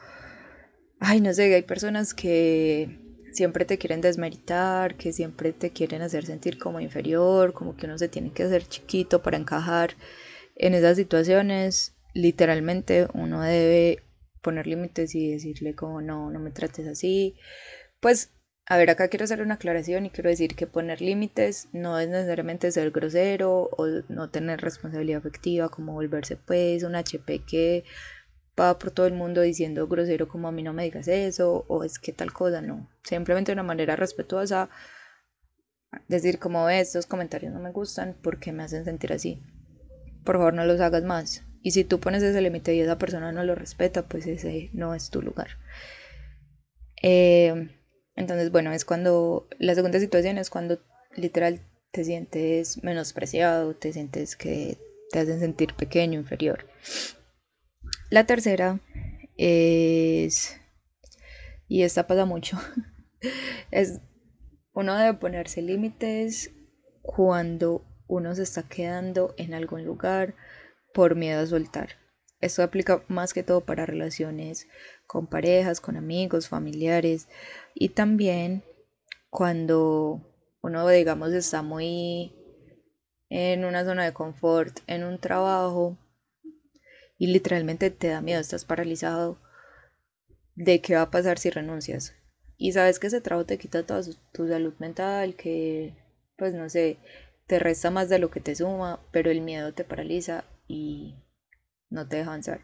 ay, 1.00 1.22
no 1.22 1.34
sé, 1.34 1.54
hay 1.54 1.62
personas 1.62 2.14
que 2.14 3.00
siempre 3.32 3.66
te 3.66 3.78
quieren 3.78 4.02
desmeritar, 4.02 4.96
que 4.96 5.14
siempre 5.14 5.54
te 5.54 5.72
quieren 5.72 6.02
hacer 6.02 6.26
sentir 6.26 6.58
como 6.58 6.80
inferior, 6.80 7.54
como 7.54 7.76
que 7.76 7.86
uno 7.86 7.98
se 7.98 8.10
tiene 8.10 8.32
que 8.32 8.44
hacer 8.44 8.68
chiquito 8.68 9.22
para 9.22 9.38
encajar. 9.38 9.96
En 10.56 10.74
esas 10.74 10.98
situaciones, 10.98 11.94
literalmente 12.14 13.08
uno 13.14 13.42
debe 13.42 14.04
poner 14.42 14.68
límites 14.68 15.16
y 15.16 15.32
decirle 15.32 15.76
como 15.76 16.02
no, 16.02 16.30
no 16.32 16.40
me 16.40 16.52
trates 16.52 16.88
así. 16.88 17.36
Pues, 18.00 18.32
a 18.72 18.78
ver, 18.78 18.90
acá 18.90 19.10
quiero 19.10 19.26
hacer 19.26 19.42
una 19.42 19.56
aclaración 19.56 20.06
y 20.06 20.12
quiero 20.12 20.30
decir 20.30 20.56
que 20.56 20.66
poner 20.66 21.02
límites 21.02 21.68
no 21.74 22.00
es 22.00 22.08
necesariamente 22.08 22.72
ser 22.72 22.90
grosero 22.92 23.70
o 23.78 23.86
no 24.08 24.30
tener 24.30 24.62
responsabilidad 24.62 25.20
afectiva, 25.20 25.68
como 25.68 25.92
volverse 25.92 26.38
pues 26.38 26.84
un 26.84 26.96
HP 26.96 27.40
que 27.40 27.84
va 28.58 28.80
por 28.80 28.92
todo 28.92 29.08
el 29.08 29.14
mundo 29.14 29.42
diciendo 29.42 29.90
grosero 29.90 30.30
como 30.30 30.48
a 30.48 30.54
mí 30.54 30.64
no 30.64 30.72
me 30.72 30.86
digas 30.86 31.10
eso 31.10 31.66
o 31.68 31.84
es 31.84 32.00
que 32.00 32.14
tal 32.14 32.32
cosa, 32.32 32.62
no. 32.62 32.90
Simplemente 33.04 33.52
de 33.52 33.56
una 33.56 33.64
manera 33.64 33.98
respetuosa 33.98 34.70
decir 36.08 36.40
como 36.40 36.70
estos 36.70 37.08
comentarios 37.08 37.52
no 37.52 37.60
me 37.60 37.74
gustan 37.74 38.16
porque 38.24 38.54
me 38.54 38.64
hacen 38.64 38.86
sentir 38.86 39.12
así. 39.12 39.44
Por 40.24 40.38
favor 40.38 40.54
no 40.54 40.64
los 40.64 40.80
hagas 40.80 41.04
más. 41.04 41.44
Y 41.62 41.72
si 41.72 41.84
tú 41.84 42.00
pones 42.00 42.24
ese 42.24 42.40
límite 42.40 42.74
y 42.74 42.80
esa 42.80 42.98
persona 42.98 43.34
no 43.34 43.44
lo 43.44 43.54
respeta, 43.54 44.04
pues 44.04 44.26
ese 44.28 44.70
no 44.72 44.96
es 44.96 45.10
tu 45.10 45.22
lugar. 45.22 45.58
Eh, 47.04 47.81
entonces, 48.16 48.52
bueno, 48.52 48.72
es 48.74 48.86
cuando 48.86 49.48
la 49.60 49.76
segunda 49.76 50.00
situación 50.00 50.38
es 50.38 50.50
cuando 50.50 50.80
literal 51.16 51.62
te 51.92 52.04
sientes 52.04 52.84
menospreciado, 52.84 53.76
te 53.76 53.94
sientes 53.94 54.36
que 54.36 54.78
te 55.12 55.20
hacen 55.20 55.40
sentir 55.40 55.74
pequeño, 55.76 56.20
inferior. 56.20 56.68
La 58.10 58.26
tercera 58.26 58.80
es, 59.38 60.60
y 61.68 61.84
esta 61.84 62.08
pasa 62.08 62.26
mucho, 62.26 62.58
es 63.72 64.02
uno 64.74 64.98
debe 64.98 65.18
ponerse 65.18 65.62
límites 65.62 66.52
cuando 67.02 67.86
uno 68.08 68.36
se 68.36 68.44
está 68.44 68.64
quedando 68.64 69.34
en 69.38 69.54
algún 69.54 69.86
lugar 69.86 70.36
por 70.94 71.16
miedo 71.16 71.42
a 71.42 71.48
soltar. 71.48 71.98
Esto 72.40 72.64
aplica 72.64 73.04
más 73.08 73.34
que 73.34 73.44
todo 73.44 73.62
para 73.62 73.86
relaciones 73.86 74.68
con 75.12 75.28
parejas, 75.28 75.82
con 75.82 75.98
amigos, 75.98 76.48
familiares 76.48 77.28
y 77.74 77.90
también 77.90 78.64
cuando 79.30 80.22
uno, 80.62 80.88
digamos, 80.88 81.34
está 81.34 81.62
muy 81.62 82.32
en 83.30 83.66
una 83.66 83.84
zona 83.84 84.06
de 84.06 84.14
confort, 84.14 84.80
en 84.88 85.04
un 85.04 85.20
trabajo 85.20 85.98
y 87.18 87.28
literalmente 87.28 87.90
te 87.90 88.08
da 88.08 88.22
miedo, 88.22 88.40
estás 88.40 88.64
paralizado 88.64 89.38
de 90.56 90.80
qué 90.80 90.96
va 90.96 91.02
a 91.02 91.12
pasar 91.12 91.40
si 91.40 91.50
renuncias. 91.50 92.16
Y 92.56 92.72
sabes 92.72 92.98
que 92.98 93.08
ese 93.08 93.20
trabajo 93.20 93.46
te 93.46 93.58
quita 93.58 93.86
toda 93.86 94.04
tu 94.32 94.48
salud 94.48 94.76
mental, 94.80 95.36
que 95.36 95.94
pues 96.38 96.54
no 96.54 96.70
sé, 96.70 97.00
te 97.48 97.60
resta 97.60 97.92
más 97.92 98.08
de 98.08 98.20
lo 98.20 98.32
que 98.32 98.40
te 98.40 98.56
suma, 98.56 99.02
pero 99.12 99.30
el 99.30 99.42
miedo 99.42 99.74
te 99.74 99.84
paraliza 99.84 100.46
y 100.70 101.16
no 101.90 102.08
te 102.08 102.16
deja 102.16 102.30
avanzar. 102.30 102.62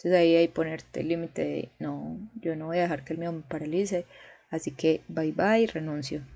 Entonces 0.00 0.18
ahí 0.18 0.34
hay 0.34 0.48
ponerte 0.48 1.00
el 1.00 1.08
límite 1.08 1.44
de 1.44 1.68
no, 1.78 2.16
yo 2.40 2.56
no 2.56 2.68
voy 2.68 2.78
a 2.78 2.82
dejar 2.82 3.04
que 3.04 3.12
el 3.12 3.18
miedo 3.18 3.32
me 3.32 3.42
paralice, 3.42 4.06
así 4.48 4.70
que 4.70 5.02
bye 5.08 5.32
bye, 5.32 5.66
renuncio. 5.66 6.26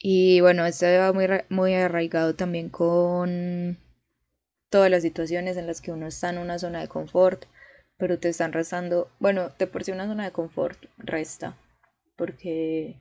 Y 0.00 0.40
bueno, 0.40 0.66
esto 0.66 0.86
va 0.86 1.12
muy, 1.12 1.28
muy 1.48 1.74
arraigado 1.74 2.34
también 2.34 2.70
con 2.70 3.78
todas 4.68 4.90
las 4.90 5.02
situaciones 5.02 5.56
en 5.56 5.68
las 5.68 5.80
que 5.80 5.92
uno 5.92 6.08
está 6.08 6.30
en 6.30 6.38
una 6.38 6.58
zona 6.58 6.80
de 6.80 6.88
confort, 6.88 7.44
pero 7.98 8.18
te 8.18 8.28
están 8.30 8.52
restando, 8.52 9.08
bueno, 9.20 9.50
de 9.60 9.68
por 9.68 9.84
sí 9.84 9.92
una 9.92 10.08
zona 10.08 10.24
de 10.24 10.32
confort 10.32 10.86
resta, 10.96 11.56
porque 12.16 12.96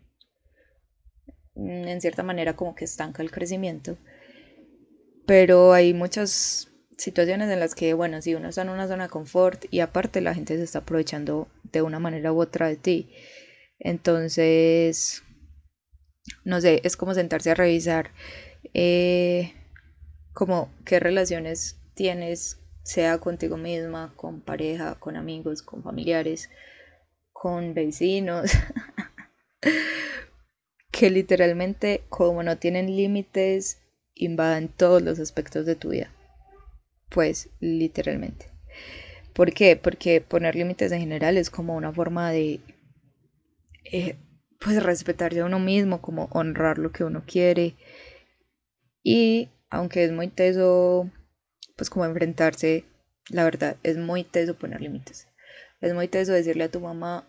en 1.55 2.01
cierta 2.01 2.21
manera 2.21 2.55
como 2.55 2.75
que 2.75 2.85
estanca 2.85 3.23
el 3.23 3.31
crecimiento, 3.31 3.97
pero 5.25 5.73
hay 5.73 5.95
muchas 5.95 6.71
situaciones 6.97 7.49
en 7.49 7.59
las 7.59 7.75
que, 7.75 7.93
bueno, 7.93 8.21
si 8.21 8.35
uno 8.35 8.49
está 8.49 8.63
en 8.63 8.69
una 8.69 8.87
zona 8.87 9.03
de 9.03 9.09
confort 9.09 9.65
y 9.71 9.79
aparte 9.79 10.21
la 10.21 10.33
gente 10.33 10.57
se 10.57 10.63
está 10.63 10.79
aprovechando 10.79 11.47
de 11.71 11.81
una 11.81 11.99
manera 11.99 12.33
u 12.33 12.41
otra 12.41 12.67
de 12.67 12.75
ti, 12.75 13.09
entonces, 13.79 15.23
no 16.43 16.59
sé, 16.59 16.81
es 16.83 16.97
como 16.97 17.13
sentarse 17.13 17.51
a 17.51 17.55
revisar 17.55 18.11
eh, 18.73 19.53
como 20.33 20.71
qué 20.85 20.99
relaciones 20.99 21.79
tienes 21.93 22.59
sea 22.83 23.17
contigo 23.19 23.57
misma, 23.57 24.13
con 24.15 24.41
pareja, 24.41 24.95
con 24.95 25.17
amigos, 25.17 25.61
con 25.61 25.83
familiares, 25.83 26.49
con 27.33 27.73
vecinos, 27.73 28.51
que 30.91 31.09
literalmente 31.09 32.03
como 32.09 32.43
no 32.43 32.57
tienen 32.57 32.95
límites, 32.95 33.79
invaden 34.15 34.69
todos 34.69 35.01
los 35.01 35.19
aspectos 35.19 35.65
de 35.65 35.75
tu 35.75 35.89
vida. 35.89 36.11
Pues 37.09 37.49
literalmente. 37.59 38.47
¿Por 39.33 39.53
qué? 39.53 39.75
Porque 39.75 40.21
poner 40.21 40.55
límites 40.55 40.91
en 40.91 40.99
general 40.99 41.37
es 41.37 41.49
como 41.49 41.75
una 41.75 41.91
forma 41.93 42.31
de 42.31 42.59
eh, 43.91 44.15
pues 44.59 44.81
respetarse 44.81 45.39
a 45.39 45.45
uno 45.45 45.59
mismo, 45.59 46.01
como 46.01 46.25
honrar 46.31 46.77
lo 46.77 46.91
que 46.91 47.03
uno 47.03 47.23
quiere. 47.25 47.75
Y 49.03 49.49
aunque 49.69 50.03
es 50.03 50.11
muy 50.11 50.27
teso, 50.27 51.09
pues 51.75 51.89
como 51.89 52.05
enfrentarse, 52.05 52.85
la 53.29 53.43
verdad, 53.43 53.77
es 53.83 53.97
muy 53.97 54.23
teso 54.23 54.55
poner 54.55 54.81
límites. 54.81 55.27
Es 55.81 55.93
muy 55.93 56.07
teso 56.07 56.33
decirle 56.33 56.65
a 56.65 56.71
tu 56.71 56.79
mamá, 56.79 57.27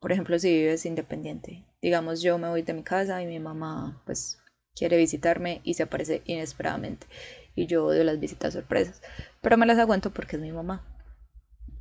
por 0.00 0.12
ejemplo, 0.12 0.38
si 0.38 0.50
vives 0.50 0.84
independiente. 0.84 1.64
Digamos, 1.80 2.20
yo 2.22 2.38
me 2.38 2.48
voy 2.48 2.62
de 2.62 2.74
mi 2.74 2.82
casa 2.82 3.22
y 3.22 3.26
mi 3.26 3.38
mamá 3.38 4.02
pues 4.04 4.38
quiere 4.74 4.96
visitarme 4.96 5.60
y 5.62 5.74
se 5.74 5.84
aparece 5.84 6.22
inesperadamente. 6.24 7.06
Y 7.54 7.66
yo 7.66 7.86
odio 7.86 8.04
las 8.04 8.20
visitas 8.20 8.54
sorpresas. 8.54 9.00
Pero 9.40 9.56
me 9.56 9.66
las 9.66 9.78
aguanto 9.78 10.10
porque 10.12 10.36
es 10.36 10.42
mi 10.42 10.52
mamá. 10.52 10.84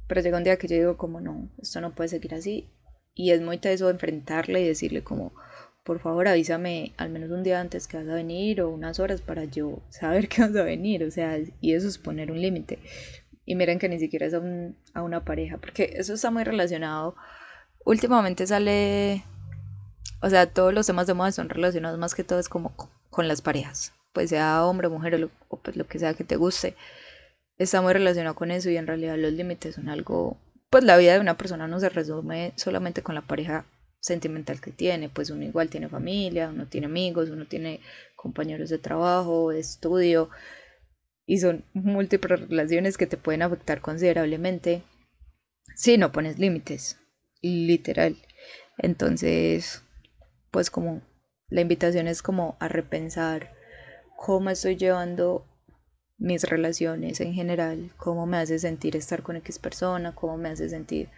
Pero 0.07 0.21
llega 0.21 0.37
un 0.37 0.43
día 0.43 0.57
que 0.57 0.67
yo 0.67 0.75
digo 0.75 0.97
como 0.97 1.21
no, 1.21 1.49
esto 1.61 1.81
no 1.81 1.95
puede 1.95 2.09
seguir 2.09 2.33
así. 2.35 2.69
Y 3.15 3.31
es 3.31 3.41
muy 3.41 3.57
teso 3.57 3.89
enfrentarle 3.89 4.61
y 4.61 4.67
decirle 4.67 5.03
como, 5.03 5.33
por 5.83 5.99
favor 5.99 6.27
avísame 6.27 6.93
al 6.97 7.09
menos 7.09 7.31
un 7.31 7.43
día 7.43 7.59
antes 7.59 7.87
que 7.87 7.97
vas 7.97 8.07
a 8.07 8.15
venir 8.15 8.61
o 8.61 8.69
unas 8.69 8.99
horas 8.99 9.21
para 9.21 9.45
yo 9.45 9.81
saber 9.89 10.27
que 10.29 10.41
vas 10.41 10.55
a 10.55 10.63
venir. 10.63 11.03
O 11.03 11.11
sea, 11.11 11.37
y 11.61 11.73
eso 11.73 11.87
es 11.87 11.97
poner 11.97 12.31
un 12.31 12.41
límite. 12.41 12.79
Y 13.45 13.55
miren 13.55 13.79
que 13.79 13.89
ni 13.89 13.99
siquiera 13.99 14.25
es 14.25 14.33
a, 14.33 14.41
a 14.93 15.03
una 15.03 15.25
pareja, 15.25 15.57
porque 15.57 15.93
eso 15.97 16.13
está 16.13 16.31
muy 16.31 16.43
relacionado 16.43 17.15
últimamente 17.85 18.47
sale, 18.47 19.23
o 20.21 20.29
sea, 20.29 20.51
todos 20.51 20.73
los 20.73 20.87
temas 20.87 21.07
de 21.07 21.13
moda 21.13 21.31
son 21.31 21.49
relacionados 21.49 21.99
más 21.99 22.15
que 22.15 22.23
todo 22.23 22.39
es 22.39 22.49
como 22.49 22.73
con 23.09 23.27
las 23.27 23.41
parejas, 23.41 23.93
pues 24.13 24.29
sea 24.29 24.65
hombre, 24.65 24.89
mujer 24.89 25.15
o, 25.15 25.17
lo, 25.17 25.29
pues 25.61 25.75
lo 25.75 25.87
que 25.87 25.99
sea 25.99 26.13
que 26.13 26.23
te 26.23 26.35
guste, 26.35 26.75
está 27.57 27.81
muy 27.81 27.93
relacionado 27.93 28.35
con 28.35 28.51
eso 28.51 28.69
y 28.69 28.77
en 28.77 28.87
realidad 28.87 29.17
los 29.17 29.33
límites 29.33 29.75
son 29.75 29.89
algo, 29.89 30.37
pues 30.69 30.83
la 30.83 30.97
vida 30.97 31.13
de 31.13 31.19
una 31.19 31.37
persona 31.37 31.67
no 31.67 31.79
se 31.79 31.89
resume 31.89 32.53
solamente 32.55 33.01
con 33.01 33.15
la 33.15 33.21
pareja 33.21 33.65
sentimental 33.99 34.59
que 34.59 34.71
tiene, 34.71 35.09
pues 35.09 35.29
uno 35.29 35.43
igual 35.43 35.69
tiene 35.69 35.89
familia, 35.89 36.49
uno 36.49 36.67
tiene 36.67 36.87
amigos, 36.87 37.29
uno 37.29 37.45
tiene 37.45 37.79
compañeros 38.15 38.69
de 38.69 38.77
trabajo, 38.77 39.49
de 39.49 39.59
estudio, 39.59 40.29
y 41.25 41.39
son 41.39 41.63
múltiples 41.73 42.41
relaciones 42.41 42.97
que 42.97 43.07
te 43.07 43.17
pueden 43.17 43.41
afectar 43.41 43.81
considerablemente 43.81 44.83
si 45.75 45.97
no 45.97 46.11
pones 46.11 46.37
límites 46.37 46.99
literal. 47.41 48.17
Entonces, 48.77 49.83
pues 50.51 50.69
como 50.69 51.01
la 51.49 51.61
invitación 51.61 52.07
es 52.07 52.21
como 52.21 52.57
a 52.59 52.67
repensar 52.67 53.53
cómo 54.17 54.49
estoy 54.49 54.75
llevando 54.77 55.45
mis 56.17 56.43
relaciones 56.43 57.19
en 57.21 57.33
general, 57.33 57.91
cómo 57.97 58.25
me 58.25 58.37
hace 58.37 58.59
sentir 58.59 58.95
estar 58.95 59.23
con 59.23 59.35
X 59.37 59.59
persona, 59.59 60.15
cómo 60.15 60.37
me 60.37 60.49
hace 60.49 60.69
sentir 60.69 61.09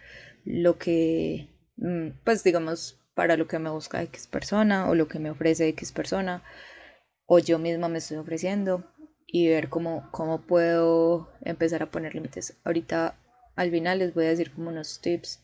lo 0.44 0.78
que, 0.78 1.48
mm, 1.76 2.08
pues 2.24 2.42
digamos, 2.42 2.98
para 3.14 3.36
lo 3.36 3.46
que 3.46 3.58
me 3.58 3.70
busca 3.70 4.02
X 4.02 4.26
persona 4.26 4.88
o 4.90 4.94
lo 4.94 5.08
que 5.08 5.18
me 5.18 5.30
ofrece 5.30 5.68
X 5.68 5.92
persona 5.92 6.42
o 7.26 7.38
yo 7.38 7.58
misma 7.58 7.88
me 7.88 7.98
estoy 7.98 8.18
ofreciendo 8.18 8.84
y 9.26 9.48
ver 9.48 9.68
cómo, 9.68 10.08
cómo 10.12 10.42
puedo 10.42 11.32
empezar 11.42 11.82
a 11.82 11.90
poner 11.90 12.14
límites. 12.14 12.56
Ahorita 12.64 13.16
al 13.56 13.70
final 13.70 13.98
les 13.98 14.14
voy 14.14 14.26
a 14.26 14.30
decir 14.30 14.52
como 14.52 14.70
unos 14.70 15.00
tips 15.00 15.42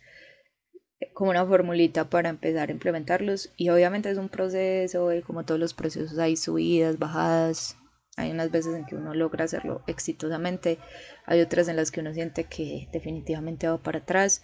como 1.15 1.31
una 1.31 1.47
formulita 1.47 2.09
para 2.09 2.29
empezar 2.29 2.69
a 2.69 2.73
implementarlos. 2.73 3.53
Y 3.57 3.71
obviamente 3.71 4.11
es 4.11 4.19
un 4.19 4.29
proceso 4.29 5.13
y 5.13 5.23
como 5.23 5.45
todos 5.45 5.61
los 5.61 5.75
procesos 5.75 6.19
hay 6.19 6.37
subidas, 6.37 6.99
bajadas, 6.99 7.77
hay 8.17 8.31
unas 8.31 8.51
veces 8.51 8.75
en 8.75 8.85
que 8.85 8.95
uno 8.95 9.15
logra 9.15 9.45
hacerlo 9.45 9.83
exitosamente, 9.87 10.79
hay 11.25 11.41
otras 11.41 11.69
en 11.69 11.77
las 11.77 11.91
que 11.91 12.01
uno 12.01 12.13
siente 12.13 12.45
que 12.45 12.89
definitivamente 12.93 13.69
va 13.69 13.79
para 13.79 14.01
atrás, 14.01 14.43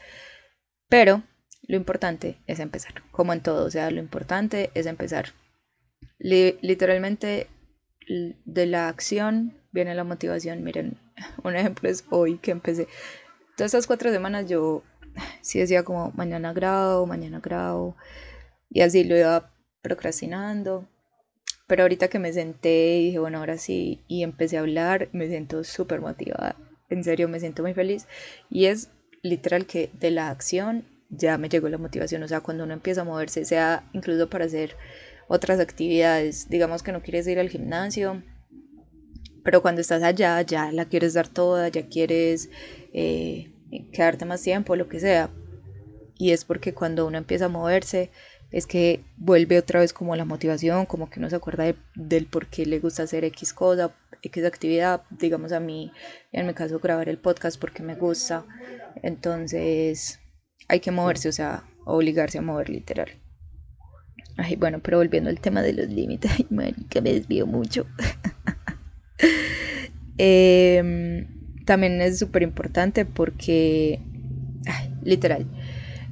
pero 0.88 1.22
lo 1.66 1.76
importante 1.76 2.38
es 2.46 2.60
empezar, 2.60 3.02
como 3.10 3.32
en 3.32 3.42
todo, 3.42 3.66
o 3.66 3.70
sea, 3.70 3.90
lo 3.90 4.00
importante 4.00 4.70
es 4.74 4.86
empezar. 4.86 5.26
literalmente 6.18 7.48
de 8.08 8.66
la 8.66 8.88
acción 8.88 9.60
viene 9.70 9.94
la 9.94 10.04
motivación, 10.04 10.64
miren, 10.64 10.98
un 11.44 11.54
ejemplo 11.54 11.90
es 11.90 12.04
hoy 12.10 12.38
que 12.38 12.52
empecé. 12.52 12.88
Todas 13.56 13.74
estas 13.74 13.86
cuatro 13.86 14.10
semanas 14.10 14.48
yo 14.48 14.82
sí 15.42 15.58
decía 15.58 15.82
como 15.84 16.12
mañana 16.12 16.52
grabo, 16.52 17.06
mañana 17.06 17.40
grabo, 17.40 17.96
y 18.70 18.82
así 18.82 19.04
lo 19.04 19.16
iba 19.16 19.50
procrastinando. 19.82 20.88
Pero 21.66 21.82
ahorita 21.82 22.08
que 22.08 22.18
me 22.18 22.32
senté 22.32 22.98
y 22.98 23.06
dije, 23.06 23.18
bueno, 23.18 23.38
ahora 23.38 23.58
sí, 23.58 24.02
y 24.08 24.22
empecé 24.22 24.56
a 24.56 24.60
hablar, 24.60 25.08
me 25.12 25.28
siento 25.28 25.64
súper 25.64 26.00
motivada. 26.00 26.56
En 26.88 27.04
serio, 27.04 27.28
me 27.28 27.40
siento 27.40 27.62
muy 27.62 27.74
feliz. 27.74 28.06
Y 28.48 28.66
es 28.66 28.88
literal 29.22 29.66
que 29.66 29.90
de 30.00 30.10
la 30.10 30.30
acción 30.30 30.86
ya 31.10 31.36
me 31.36 31.50
llegó 31.50 31.68
la 31.68 31.76
motivación. 31.76 32.22
O 32.22 32.28
sea, 32.28 32.40
cuando 32.40 32.64
uno 32.64 32.72
empieza 32.72 33.02
a 33.02 33.04
moverse, 33.04 33.44
sea 33.44 33.88
incluso 33.92 34.30
para 34.30 34.46
hacer 34.46 34.76
otras 35.28 35.60
actividades, 35.60 36.48
digamos 36.48 36.82
que 36.82 36.92
no 36.92 37.02
quieres 37.02 37.26
ir 37.26 37.38
al 37.38 37.50
gimnasio, 37.50 38.22
pero 39.44 39.62
cuando 39.62 39.80
estás 39.80 40.02
allá 40.02 40.40
ya 40.42 40.72
la 40.72 40.86
quieres 40.86 41.14
dar 41.14 41.28
toda, 41.28 41.68
ya 41.68 41.86
quieres 41.86 42.50
eh, 42.92 43.50
quedarte 43.92 44.24
más 44.24 44.42
tiempo, 44.42 44.76
lo 44.76 44.88
que 44.88 45.00
sea. 45.00 45.30
Y 46.16 46.32
es 46.32 46.44
porque 46.44 46.74
cuando 46.74 47.06
uno 47.06 47.18
empieza 47.18 47.46
a 47.46 47.48
moverse, 47.48 48.10
es 48.50 48.66
que 48.66 49.04
vuelve 49.16 49.58
otra 49.58 49.80
vez 49.80 49.92
como 49.92 50.16
la 50.16 50.24
motivación, 50.24 50.86
como 50.86 51.10
que 51.10 51.20
uno 51.20 51.30
se 51.30 51.36
acuerda 51.36 51.74
del 51.94 52.26
por 52.26 52.46
qué 52.46 52.66
le 52.66 52.80
gusta 52.80 53.02
hacer 53.02 53.24
X 53.24 53.52
cosa, 53.52 53.94
X 54.22 54.44
actividad, 54.44 55.02
digamos 55.10 55.52
a 55.52 55.60
mí, 55.60 55.92
en 56.32 56.46
mi 56.46 56.54
caso 56.54 56.78
grabar 56.80 57.08
el 57.08 57.18
podcast 57.18 57.60
porque 57.60 57.82
me 57.82 57.94
gusta. 57.94 58.44
Entonces 59.02 60.18
hay 60.66 60.80
que 60.80 60.90
moverse, 60.90 61.28
o 61.28 61.32
sea, 61.32 61.64
obligarse 61.84 62.38
a 62.38 62.42
mover 62.42 62.70
literal. 62.70 63.10
Ay, 64.36 64.56
bueno, 64.56 64.80
pero 64.80 64.98
volviendo 64.98 65.30
al 65.30 65.40
tema 65.40 65.62
de 65.62 65.72
los 65.72 65.88
límites, 65.88 66.30
ay, 66.58 66.74
que 66.88 67.00
me 67.00 67.12
desvío 67.12 67.46
mucho. 67.46 67.86
eh, 70.18 71.26
también 71.68 72.00
es 72.00 72.18
súper 72.18 72.42
importante 72.42 73.04
porque, 73.04 74.00
literal, 75.02 75.46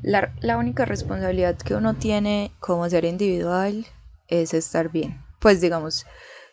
la, 0.02 0.30
la 0.42 0.58
única 0.58 0.84
responsabilidad 0.84 1.56
que 1.56 1.74
uno 1.74 1.94
tiene 1.94 2.52
como 2.60 2.86
ser 2.90 3.06
individual 3.06 3.86
es 4.28 4.52
estar 4.52 4.92
bien. 4.92 5.24
Pues 5.40 5.62
digamos, 5.62 6.04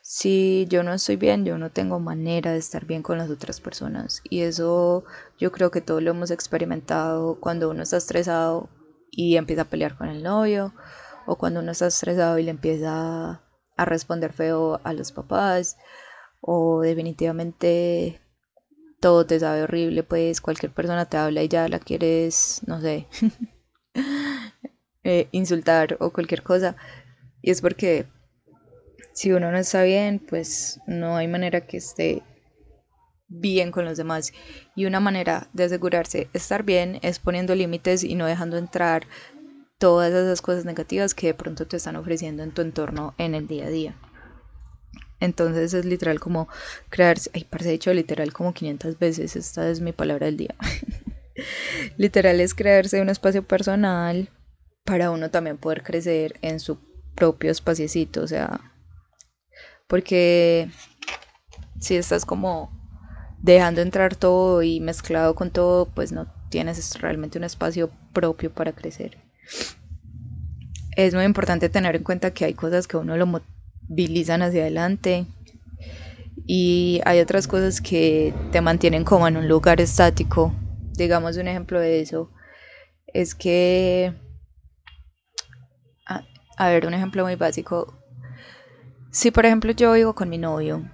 si 0.02 0.68
yo 0.70 0.84
no 0.84 0.94
estoy 0.94 1.18
bien, 1.18 1.44
yo 1.44 1.58
no 1.58 1.70
tengo 1.70 2.00
manera 2.00 2.54
de 2.54 2.60
estar 2.60 2.86
bien 2.86 3.04
con 3.04 3.18
las 3.18 3.30
otras 3.30 3.60
personas. 3.60 4.22
Y 4.24 4.44
eso 4.44 5.04
yo 5.38 5.52
creo 5.52 5.70
que 5.70 5.82
todos 5.82 6.02
lo 6.02 6.12
hemos 6.12 6.32
experimentado 6.32 7.42
cuando 7.42 7.70
uno 7.70 7.84
está 7.84 7.98
estresado 7.98 8.70
y 9.12 9.36
empieza 9.36 9.64
a 9.64 9.70
pelear 9.70 9.98
con 9.98 10.08
el 10.08 10.24
novio, 10.24 10.74
o 11.26 11.36
cuando 11.36 11.60
uno 11.60 11.74
está 11.74 11.88
estresado 11.88 12.40
y 12.40 12.44
le 12.44 12.52
empieza 12.52 13.42
a 13.76 13.86
responder 13.86 14.32
feo 14.32 14.80
a 14.86 14.94
los 14.94 15.12
papás, 15.12 15.76
o 16.40 16.80
definitivamente 16.80 18.23
todo 19.04 19.26
te 19.26 19.38
sabe 19.38 19.64
horrible, 19.64 20.02
pues 20.04 20.40
cualquier 20.40 20.72
persona 20.72 21.04
te 21.04 21.18
habla 21.18 21.44
y 21.44 21.50
ya 21.50 21.68
la 21.68 21.80
quieres, 21.80 22.62
no 22.68 22.80
sé, 22.80 23.06
eh, 25.04 25.28
insultar 25.34 25.98
o 26.00 26.12
cualquier 26.12 26.42
cosa. 26.42 26.78
Y 27.42 27.52
es 27.52 27.60
porque 27.60 28.06
si 29.12 29.34
uno 29.34 29.52
no 29.52 29.58
está 29.58 29.84
bien, 29.84 30.20
pues 30.20 30.80
no 30.88 31.18
hay 31.18 31.28
manera 31.28 31.68
que 31.68 31.76
esté 31.76 32.24
bien 33.28 33.72
con 33.72 33.84
los 33.84 33.98
demás. 33.98 34.32
Y 34.74 34.86
una 34.86 35.02
manera 35.02 35.50
de 35.52 35.66
asegurarse 35.66 36.30
estar 36.32 36.64
bien 36.64 37.00
es 37.02 37.20
poniendo 37.20 37.56
límites 37.56 38.06
y 38.06 38.16
no 38.16 38.26
dejando 38.26 38.58
entrar 38.58 39.06
todas 39.80 40.14
esas 40.14 40.42
cosas 40.42 40.64
negativas 40.64 41.14
que 41.14 41.28
de 41.28 41.34
pronto 41.34 41.68
te 41.68 41.76
están 41.76 41.98
ofreciendo 41.98 42.42
en 42.42 42.54
tu 42.54 42.62
entorno 42.62 43.16
en 43.18 43.36
el 43.36 43.48
día 43.48 43.66
a 43.66 43.70
día. 43.70 43.96
Entonces 45.24 45.74
es 45.74 45.86
literal 45.86 46.20
como 46.20 46.50
crearse, 46.90 47.32
ay, 47.34 47.46
parece 47.46 47.72
dicho 47.72 47.94
literal 47.94 48.34
como 48.34 48.54
500 48.54 49.00
veces, 49.00 49.36
esta 49.38 49.70
es 49.70 49.80
mi 49.80 49.94
palabra 49.94 50.26
del 50.26 50.38
día. 50.38 50.56
literal 51.98 52.42
es 52.42 52.54
crearse 52.54 53.02
un 53.02 53.10
espacio 53.10 53.42
personal 53.44 54.30
para 54.84 55.12
uno 55.12 55.32
también 55.32 55.58
poder 55.58 55.82
crecer 55.82 56.38
en 56.42 56.60
su 56.60 56.78
propio 57.16 57.52
espaciecito, 57.52 58.22
o 58.22 58.28
sea, 58.28 58.60
porque 59.88 60.70
si 61.80 61.96
estás 61.96 62.26
como 62.26 62.70
dejando 63.42 63.82
entrar 63.82 64.16
todo 64.18 64.62
y 64.62 64.82
mezclado 64.82 65.36
con 65.36 65.52
todo, 65.52 65.86
pues 65.86 66.12
no 66.12 66.28
tienes 66.50 67.00
realmente 67.00 67.38
un 67.38 67.46
espacio 67.46 67.90
propio 68.12 68.52
para 68.52 68.74
crecer. 68.74 69.18
Es 70.98 71.14
muy 71.14 71.24
importante 71.24 71.70
tener 71.70 71.96
en 71.96 72.04
cuenta 72.04 72.32
que 72.32 72.46
hay 72.46 72.54
cosas 72.54 72.88
que 72.88 72.98
uno 72.98 73.16
lo, 73.16 73.42
movilizan 73.88 74.42
hacia 74.42 74.62
adelante 74.62 75.26
y 76.46 77.02
hay 77.06 77.20
otras 77.20 77.48
cosas 77.48 77.82
que 77.82 78.34
te 78.52 78.62
mantienen 78.62 79.04
como 79.04 79.28
en 79.28 79.38
un 79.38 79.48
lugar 79.48 79.80
estático. 79.80 80.54
Digamos 80.98 81.38
un 81.38 81.48
ejemplo 81.48 81.80
de 81.80 82.02
eso 82.02 82.30
es 83.08 83.36
que, 83.36 84.14
a, 86.06 86.24
a 86.58 86.70
ver, 86.70 86.86
un 86.86 86.94
ejemplo 86.94 87.24
muy 87.24 87.36
básico. 87.36 87.94
Si 89.12 89.32
por 89.32 89.46
ejemplo 89.46 89.72
yo 89.72 89.94
vivo 89.94 90.14
con 90.14 90.30
mi 90.30 90.38
novio 90.38 90.90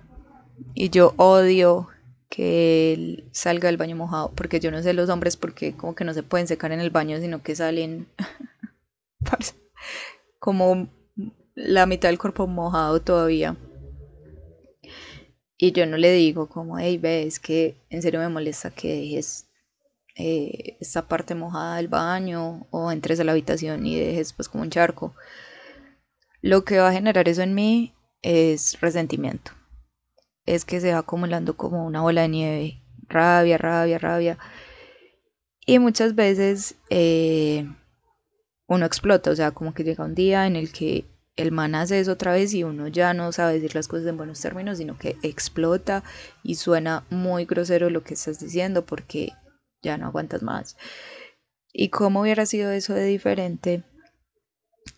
y 0.74 0.90
yo 0.90 1.14
odio 1.18 1.88
que 2.30 2.94
él 2.94 3.30
salga 3.32 3.68
del 3.68 3.78
baño 3.78 3.96
mojado, 3.96 4.32
porque 4.36 4.60
yo 4.60 4.70
no 4.72 4.84
sé 4.84 4.94
los 4.94 5.10
hombres 5.10 5.36
porque 5.36 5.76
como 5.76 5.96
que 5.96 6.04
no 6.04 6.14
se 6.14 6.22
pueden 6.22 6.48
secar 6.48 6.72
en 6.72 6.80
el 6.80 6.92
baño, 6.92 7.20
sino 7.20 7.42
que 7.42 7.56
salen 7.56 8.08
como 10.40 10.90
la 11.60 11.86
mitad 11.86 12.08
del 12.08 12.18
cuerpo 12.18 12.48
mojado 12.48 13.02
todavía. 13.02 13.58
Y 15.58 15.74
yo 15.74 15.86
no 15.86 15.98
le 15.98 16.14
digo 16.14 16.48
como, 16.48 16.80
hey, 16.80 16.98
ve, 16.98 17.24
es 17.24 17.40
que 17.40 17.76
en 17.90 18.02
serio 18.02 18.22
me 18.22 18.30
molesta 18.30 18.72
que 18.72 18.96
dejes 18.96 19.46
eh, 20.16 20.78
esta 20.80 21.08
parte 21.08 21.36
mojada 21.36 21.76
del 21.76 21.90
baño 21.90 22.66
o 22.72 22.92
entres 22.92 23.20
a 23.20 23.26
la 23.26 23.34
habitación 23.34 23.86
y 23.86 24.00
dejes 24.00 24.32
pues 24.32 24.48
como 24.48 24.64
un 24.64 24.70
charco. 24.70 25.14
Lo 26.42 26.64
que 26.64 26.80
va 26.80 26.88
a 26.88 26.94
generar 26.94 27.28
eso 27.28 27.42
en 27.42 27.54
mí 27.54 27.94
es 28.22 28.80
resentimiento. 28.80 29.52
Es 30.46 30.64
que 30.64 30.80
se 30.80 30.94
va 30.94 31.00
acumulando 31.00 31.58
como 31.58 31.86
una 31.86 32.02
bola 32.02 32.22
de 32.22 32.30
nieve. 32.30 32.82
Rabia, 33.10 33.58
rabia, 33.58 33.98
rabia. 33.98 34.38
Y 35.66 35.78
muchas 35.80 36.16
veces 36.16 36.76
eh, 36.90 37.68
uno 38.66 38.86
explota, 38.86 39.32
o 39.32 39.36
sea, 39.36 39.52
como 39.52 39.74
que 39.74 39.84
llega 39.84 40.06
un 40.06 40.16
día 40.16 40.48
en 40.48 40.56
el 40.56 40.72
que 40.72 41.06
el 41.40 41.54
man 41.54 41.74
hace 41.74 42.00
eso 42.00 42.12
otra 42.12 42.34
vez 42.34 42.54
y 42.54 42.66
uno 42.66 42.90
ya 42.90 43.14
no 43.14 43.32
sabe 43.32 43.54
decir 43.54 43.74
las 43.74 43.88
cosas 43.88 44.08
en 44.08 44.18
buenos 44.18 44.42
términos, 44.42 44.78
sino 44.78 44.98
que 44.98 45.16
explota 45.24 46.04
y 46.44 46.56
suena 46.56 47.06
muy 47.10 47.46
grosero 47.46 47.90
lo 47.90 48.04
que 48.04 48.16
estás 48.16 48.40
diciendo 48.40 48.86
porque 48.86 49.32
ya 49.82 49.98
no 49.98 50.08
aguantas 50.08 50.44
más. 50.44 50.76
¿Y 51.72 51.90
cómo 51.90 52.22
hubiera 52.22 52.46
sido 52.46 52.72
eso 52.72 52.94
de 52.94 53.06
diferente 53.06 53.84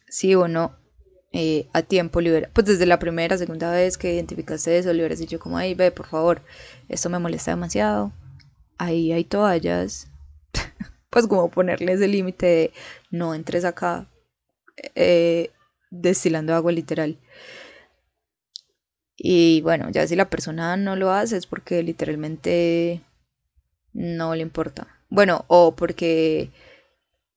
si 0.07 0.33
uno 0.33 0.75
eh, 1.31 1.67
a 1.73 1.83
tiempo 1.83 2.21
le 2.21 2.31
hubiera, 2.31 2.49
pues 2.49 2.65
desde 2.65 2.87
la 2.87 2.97
primera, 2.97 3.37
segunda 3.37 3.71
vez 3.71 3.99
que 3.99 4.15
identificaste 4.15 4.79
eso, 4.79 4.91
le 4.93 4.99
hubieras 4.99 5.19
dicho 5.19 5.39
como, 5.39 5.59
hey, 5.59 5.75
ve, 5.75 5.91
por 5.91 6.07
favor, 6.07 6.41
esto 6.89 7.09
me 7.09 7.19
molesta 7.19 7.51
demasiado, 7.51 8.11
ahí 8.79 9.11
hay 9.11 9.25
toallas, 9.25 10.07
pues 11.11 11.27
como 11.27 11.51
ponerle 11.51 11.93
ese 11.93 12.07
límite 12.07 12.45
de 12.45 12.73
no 13.11 13.35
entres 13.35 13.63
acá, 13.63 14.09
eh, 14.95 15.51
destilando 15.91 16.55
agua 16.55 16.71
literal. 16.71 17.19
Y 19.15 19.61
bueno, 19.61 19.89
ya 19.91 20.07
si 20.07 20.15
la 20.15 20.31
persona 20.31 20.75
no 20.77 20.95
lo 20.95 21.11
hace 21.11 21.37
es 21.37 21.45
porque 21.45 21.83
literalmente 21.83 23.01
no 23.93 24.33
le 24.33 24.41
importa. 24.41 24.87
Bueno, 25.09 25.45
o 25.47 25.75
porque 25.75 26.49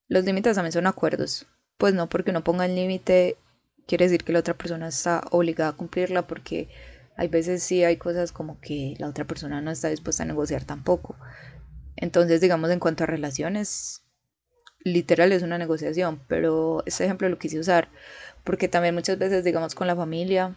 los 0.08 0.24
límites 0.24 0.54
también 0.54 0.72
son 0.72 0.86
acuerdos. 0.86 1.46
Pues 1.76 1.92
no 1.92 2.08
porque 2.08 2.30
uno 2.30 2.42
ponga 2.44 2.64
el 2.64 2.74
límite 2.74 3.36
quiere 3.86 4.06
decir 4.06 4.24
que 4.24 4.32
la 4.32 4.38
otra 4.38 4.54
persona 4.54 4.88
está 4.88 5.22
obligada 5.30 5.70
a 5.70 5.76
cumplirla 5.76 6.26
porque 6.26 6.68
hay 7.16 7.28
veces 7.28 7.62
sí 7.62 7.84
hay 7.84 7.96
cosas 7.96 8.32
como 8.32 8.60
que 8.60 8.94
la 8.98 9.08
otra 9.08 9.24
persona 9.26 9.60
no 9.60 9.70
está 9.70 9.88
dispuesta 9.88 10.22
a 10.22 10.26
negociar 10.26 10.64
tampoco. 10.64 11.16
Entonces, 11.96 12.40
digamos, 12.40 12.70
en 12.70 12.80
cuanto 12.80 13.04
a 13.04 13.06
relaciones, 13.06 14.03
literal 14.85 15.33
es 15.33 15.42
una 15.42 15.59
negociación, 15.59 16.20
pero 16.29 16.83
este 16.87 17.05
ejemplo 17.05 17.29
lo 17.29 17.38
quise 17.38 17.59
usar 17.59 17.88
porque 18.44 18.68
también 18.68 18.94
muchas 18.94 19.18
veces, 19.18 19.42
digamos, 19.42 19.75
con 19.75 19.87
la 19.87 19.97
familia, 19.97 20.55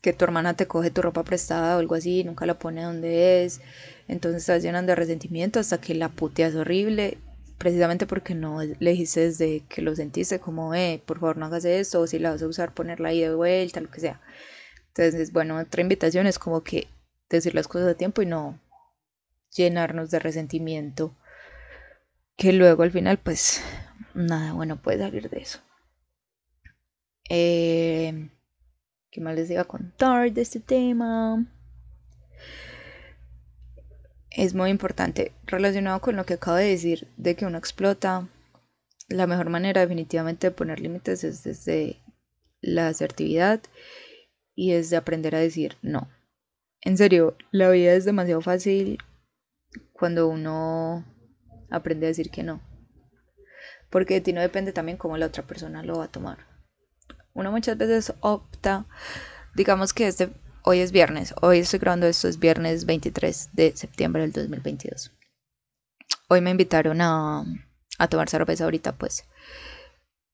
que 0.00 0.12
tu 0.12 0.24
hermana 0.24 0.54
te 0.54 0.66
coge 0.66 0.90
tu 0.90 1.02
ropa 1.02 1.24
prestada 1.24 1.76
o 1.76 1.80
algo 1.80 1.96
así, 1.96 2.24
nunca 2.24 2.46
la 2.46 2.58
pone 2.58 2.82
donde 2.84 3.44
es, 3.44 3.60
entonces 4.08 4.42
estás 4.42 4.62
llenando 4.62 4.90
de 4.92 4.96
resentimiento 4.96 5.60
hasta 5.60 5.80
que 5.80 5.94
la 5.94 6.08
puteas 6.08 6.54
horrible, 6.54 7.18
precisamente 7.58 8.06
porque 8.06 8.34
no 8.34 8.62
le 8.62 8.90
dijiste 8.90 9.20
desde 9.20 9.62
que 9.68 9.82
lo 9.82 9.96
sentiste 9.96 10.38
como, 10.38 10.74
eh, 10.74 11.02
por 11.04 11.18
favor 11.18 11.36
no 11.36 11.46
hagas 11.46 11.64
esto, 11.64 12.00
o 12.00 12.06
si 12.06 12.18
la 12.18 12.30
vas 12.30 12.42
a 12.42 12.46
usar, 12.46 12.72
ponerla 12.72 13.08
ahí 13.08 13.20
de 13.20 13.34
vuelta, 13.34 13.80
lo 13.80 13.90
que 13.90 14.00
sea. 14.00 14.20
Entonces, 14.88 15.32
bueno, 15.32 15.58
otra 15.58 15.82
invitación 15.82 16.26
es 16.26 16.38
como 16.38 16.62
que 16.62 16.88
decir 17.28 17.54
las 17.54 17.68
cosas 17.68 17.88
a 17.88 17.94
tiempo 17.94 18.22
y 18.22 18.26
no 18.26 18.58
llenarnos 19.54 20.10
de 20.10 20.18
resentimiento, 20.18 21.14
que 22.36 22.52
luego 22.52 22.82
al 22.82 22.90
final, 22.90 23.18
pues, 23.18 23.62
nada 24.14 24.52
bueno 24.52 24.80
puede 24.80 24.98
salir 24.98 25.30
de 25.30 25.38
eso. 25.38 25.60
Eh, 27.28 28.30
¿Qué 29.10 29.20
más 29.20 29.34
les 29.34 29.50
iba 29.50 29.62
a 29.62 29.64
contar 29.64 30.32
de 30.32 30.42
este 30.42 30.60
tema? 30.60 31.46
Es 34.30 34.54
muy 34.54 34.70
importante, 34.70 35.32
relacionado 35.46 36.00
con 36.00 36.16
lo 36.16 36.26
que 36.26 36.34
acabo 36.34 36.58
de 36.58 36.68
decir, 36.68 37.08
de 37.16 37.34
que 37.34 37.46
uno 37.46 37.56
explota, 37.56 38.28
la 39.08 39.26
mejor 39.26 39.48
manera 39.48 39.80
definitivamente 39.80 40.48
de 40.48 40.50
poner 40.50 40.80
límites 40.80 41.24
es 41.24 41.42
desde 41.44 42.02
la 42.60 42.88
asertividad 42.88 43.60
y 44.54 44.72
es 44.72 44.90
de 44.90 44.96
aprender 44.96 45.34
a 45.34 45.40
decir 45.40 45.76
no. 45.80 46.10
En 46.82 46.96
serio, 46.96 47.36
la 47.50 47.70
vida 47.70 47.94
es 47.94 48.04
demasiado 48.04 48.42
fácil 48.42 48.98
cuando 49.92 50.28
uno 50.28 51.04
aprende 51.70 52.06
a 52.06 52.08
decir 52.08 52.30
que 52.30 52.42
no. 52.42 52.60
Porque 53.90 54.14
de 54.14 54.20
ti 54.20 54.32
no 54.32 54.40
depende 54.40 54.72
también 54.72 54.98
cómo 54.98 55.16
la 55.16 55.26
otra 55.26 55.44
persona 55.44 55.82
lo 55.82 55.98
va 55.98 56.04
a 56.04 56.12
tomar. 56.12 56.38
Uno 57.34 57.50
muchas 57.52 57.76
veces 57.76 58.14
opta, 58.20 58.86
digamos 59.54 59.92
que 59.92 60.06
este, 60.06 60.30
hoy 60.62 60.80
es 60.80 60.90
viernes, 60.90 61.34
hoy 61.42 61.58
estoy 61.58 61.78
grabando 61.78 62.06
esto, 62.06 62.28
es 62.28 62.38
viernes 62.38 62.86
23 62.86 63.50
de 63.52 63.76
septiembre 63.76 64.22
del 64.22 64.32
2022. 64.32 65.12
Hoy 66.28 66.40
me 66.40 66.50
invitaron 66.50 67.00
a, 67.00 67.44
a 67.98 68.08
tomar 68.08 68.28
cerveza 68.28 68.64
ahorita, 68.64 68.92
pues. 68.92 69.24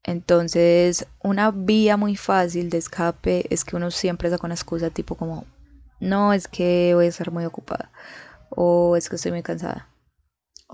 Entonces, 0.05 1.07
una 1.23 1.51
vía 1.51 1.97
muy 1.97 2.17
fácil 2.17 2.71
de 2.71 2.79
escape 2.79 3.47
es 3.51 3.65
que 3.65 3.77
uno 3.77 3.91
siempre 3.91 4.31
saca 4.31 4.47
una 4.47 4.55
excusa 4.55 4.91
tipo 4.91 5.17
como, 5.17 5.45
no, 6.01 6.33
es 6.33 6.49
que 6.49 6.93
voy 6.95 7.07
a 7.07 7.09
estar 7.09 7.31
muy 7.31 7.45
ocupada, 7.45 7.91
o 8.51 8.97
es 8.97 9.09
que 9.09 9.17
estoy 9.17 9.33
muy 9.33 9.43
cansada, 9.43 9.89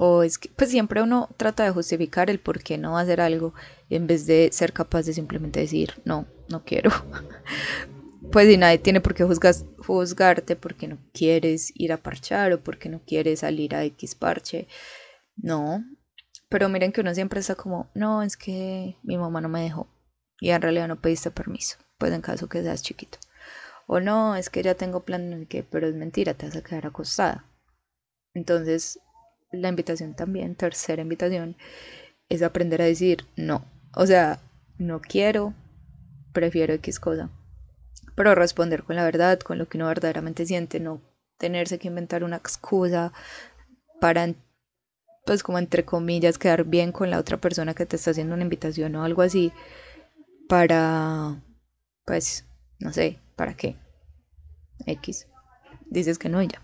o 0.00 0.22
es 0.22 0.38
que, 0.38 0.48
pues 0.54 0.70
siempre 0.70 1.02
uno 1.02 1.28
trata 1.36 1.64
de 1.64 1.72
justificar 1.72 2.30
el 2.30 2.38
por 2.38 2.62
qué 2.62 2.78
no 2.78 2.96
hacer 2.96 3.20
algo 3.20 3.52
en 3.90 4.06
vez 4.06 4.26
de 4.26 4.48
ser 4.52 4.72
capaz 4.72 5.02
de 5.06 5.12
simplemente 5.12 5.58
decir, 5.58 6.00
no, 6.04 6.24
no 6.48 6.64
quiero. 6.64 6.92
pues 8.30 8.48
y 8.48 8.56
nadie 8.56 8.78
tiene 8.78 9.00
por 9.00 9.14
qué 9.14 9.24
juzgarte 9.24 10.54
porque 10.54 10.86
no 10.86 10.98
quieres 11.12 11.72
ir 11.74 11.92
a 11.92 11.96
parchar 11.96 12.52
o 12.52 12.62
porque 12.62 12.88
no 12.88 13.00
quieres 13.04 13.40
salir 13.40 13.74
a 13.74 13.82
X 13.82 14.14
parche. 14.14 14.68
No. 15.36 15.82
Pero 16.48 16.68
miren 16.68 16.92
que 16.92 17.00
uno 17.00 17.12
siempre 17.12 17.40
está 17.40 17.56
como, 17.56 17.90
no, 17.92 18.22
es 18.22 18.36
que 18.36 18.98
mi 19.02 19.18
mamá 19.18 19.40
no 19.40 19.48
me 19.48 19.62
dejó. 19.62 19.88
Y 20.40 20.50
en 20.50 20.62
realidad 20.62 20.86
no 20.86 21.00
pediste 21.00 21.32
permiso. 21.32 21.76
Pues 21.98 22.12
en 22.12 22.20
caso 22.20 22.48
que 22.48 22.62
seas 22.62 22.84
chiquito. 22.84 23.18
O 23.88 23.98
no, 23.98 24.36
es 24.36 24.48
que 24.48 24.62
ya 24.62 24.76
tengo 24.76 25.02
plan 25.02 25.32
en 25.32 25.46
que, 25.46 25.64
pero 25.64 25.88
es 25.88 25.96
mentira, 25.96 26.34
te 26.34 26.46
vas 26.46 26.54
a 26.54 26.62
quedar 26.62 26.86
acostada. 26.86 27.46
Entonces, 28.32 29.00
la 29.50 29.68
invitación 29.68 30.14
también, 30.14 30.54
tercera 30.54 31.02
invitación, 31.02 31.56
es 32.28 32.42
aprender 32.42 32.82
a 32.82 32.86
decir 32.86 33.24
no. 33.36 33.64
O 33.94 34.06
sea, 34.06 34.40
no 34.78 35.00
quiero, 35.00 35.54
prefiero 36.32 36.74
X 36.74 37.00
cosa. 37.00 37.30
Pero 38.14 38.34
responder 38.34 38.82
con 38.82 38.96
la 38.96 39.04
verdad, 39.04 39.38
con 39.40 39.58
lo 39.58 39.68
que 39.68 39.78
uno 39.78 39.86
verdaderamente 39.86 40.44
siente, 40.46 40.80
no 40.80 41.00
tenerse 41.38 41.78
que 41.78 41.88
inventar 41.88 42.24
una 42.24 42.36
excusa 42.36 43.12
para, 44.00 44.34
pues 45.24 45.42
como 45.42 45.58
entre 45.58 45.84
comillas, 45.84 46.38
quedar 46.38 46.64
bien 46.64 46.92
con 46.92 47.10
la 47.10 47.18
otra 47.18 47.36
persona 47.38 47.74
que 47.74 47.86
te 47.86 47.96
está 47.96 48.10
haciendo 48.10 48.34
una 48.34 48.42
invitación 48.42 48.94
o 48.96 49.04
algo 49.04 49.22
así, 49.22 49.52
para, 50.48 51.40
pues, 52.04 52.44
no 52.80 52.92
sé, 52.92 53.18
¿para 53.36 53.54
qué? 53.54 53.76
X. 54.86 55.28
Dices 55.86 56.18
que 56.18 56.28
no 56.28 56.42
ya. 56.42 56.62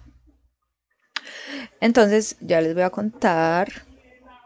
Entonces 1.85 2.39
ya 2.41 2.63
les 2.63 2.73
voy 2.73 2.83
a 2.83 2.89
contar 2.89 3.71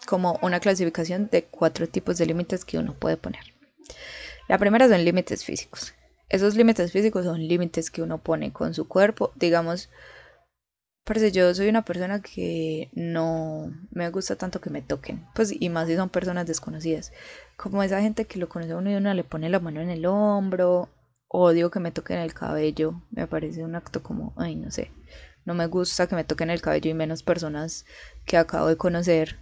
como 0.08 0.40
una 0.42 0.58
clasificación 0.58 1.28
de 1.30 1.44
cuatro 1.44 1.88
tipos 1.88 2.18
de 2.18 2.26
límites 2.26 2.64
que 2.64 2.78
uno 2.78 2.94
puede 2.94 3.16
poner. 3.16 3.42
La 4.48 4.58
primera 4.58 4.88
son 4.88 5.04
límites 5.04 5.44
físicos. 5.44 5.94
Esos 6.28 6.56
límites 6.56 6.90
físicos 6.90 7.26
son 7.26 7.46
límites 7.46 7.92
que 7.92 8.02
uno 8.02 8.18
pone 8.18 8.52
con 8.52 8.74
su 8.74 8.88
cuerpo. 8.88 9.30
Digamos, 9.36 9.88
parece 11.04 11.30
yo 11.30 11.54
soy 11.54 11.68
una 11.68 11.84
persona 11.84 12.20
que 12.22 12.90
no 12.94 13.72
me 13.92 14.10
gusta 14.10 14.34
tanto 14.34 14.60
que 14.60 14.70
me 14.70 14.82
toquen. 14.82 15.24
Pues 15.36 15.54
y 15.56 15.68
más 15.68 15.86
si 15.86 15.94
son 15.94 16.08
personas 16.08 16.44
desconocidas. 16.44 17.12
Como 17.56 17.84
esa 17.84 18.00
gente 18.00 18.24
que 18.24 18.40
lo 18.40 18.48
conoce 18.48 18.72
a 18.72 18.78
uno 18.78 18.90
y 18.90 18.96
uno 18.96 19.14
le 19.14 19.22
pone 19.22 19.48
la 19.48 19.60
mano 19.60 19.80
en 19.80 19.90
el 19.90 20.06
hombro. 20.06 20.88
Odio 21.28 21.70
que 21.70 21.78
me 21.78 21.92
toquen 21.92 22.18
el 22.18 22.34
cabello. 22.34 23.00
Me 23.12 23.28
parece 23.28 23.62
un 23.62 23.76
acto 23.76 24.02
como, 24.02 24.34
ay, 24.36 24.56
no 24.56 24.72
sé. 24.72 24.90
No 25.48 25.54
me 25.54 25.66
gusta 25.66 26.06
que 26.06 26.14
me 26.14 26.24
toquen 26.24 26.50
el 26.50 26.60
cabello 26.60 26.90
y 26.90 26.94
menos 26.94 27.22
personas 27.22 27.86
que 28.26 28.36
acabo 28.36 28.66
de 28.66 28.76
conocer. 28.76 29.38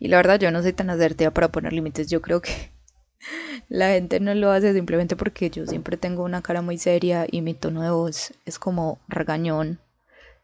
Y 0.00 0.08
la 0.08 0.16
verdad 0.16 0.40
yo 0.40 0.50
no 0.50 0.62
soy 0.62 0.72
tan 0.72 0.88
asertiva 0.88 1.32
para 1.32 1.52
poner 1.52 1.74
límites. 1.74 2.08
Yo 2.08 2.22
creo 2.22 2.40
que 2.40 2.72
la 3.68 3.90
gente 3.90 4.20
no 4.20 4.34
lo 4.34 4.50
hace 4.50 4.72
simplemente 4.72 5.16
porque 5.16 5.50
yo 5.50 5.66
siempre 5.66 5.98
tengo 5.98 6.22
una 6.22 6.40
cara 6.40 6.62
muy 6.62 6.78
seria 6.78 7.26
y 7.30 7.42
mi 7.42 7.52
tono 7.52 7.82
de 7.82 7.90
voz 7.90 8.32
es 8.46 8.58
como 8.58 8.98
regañón, 9.06 9.80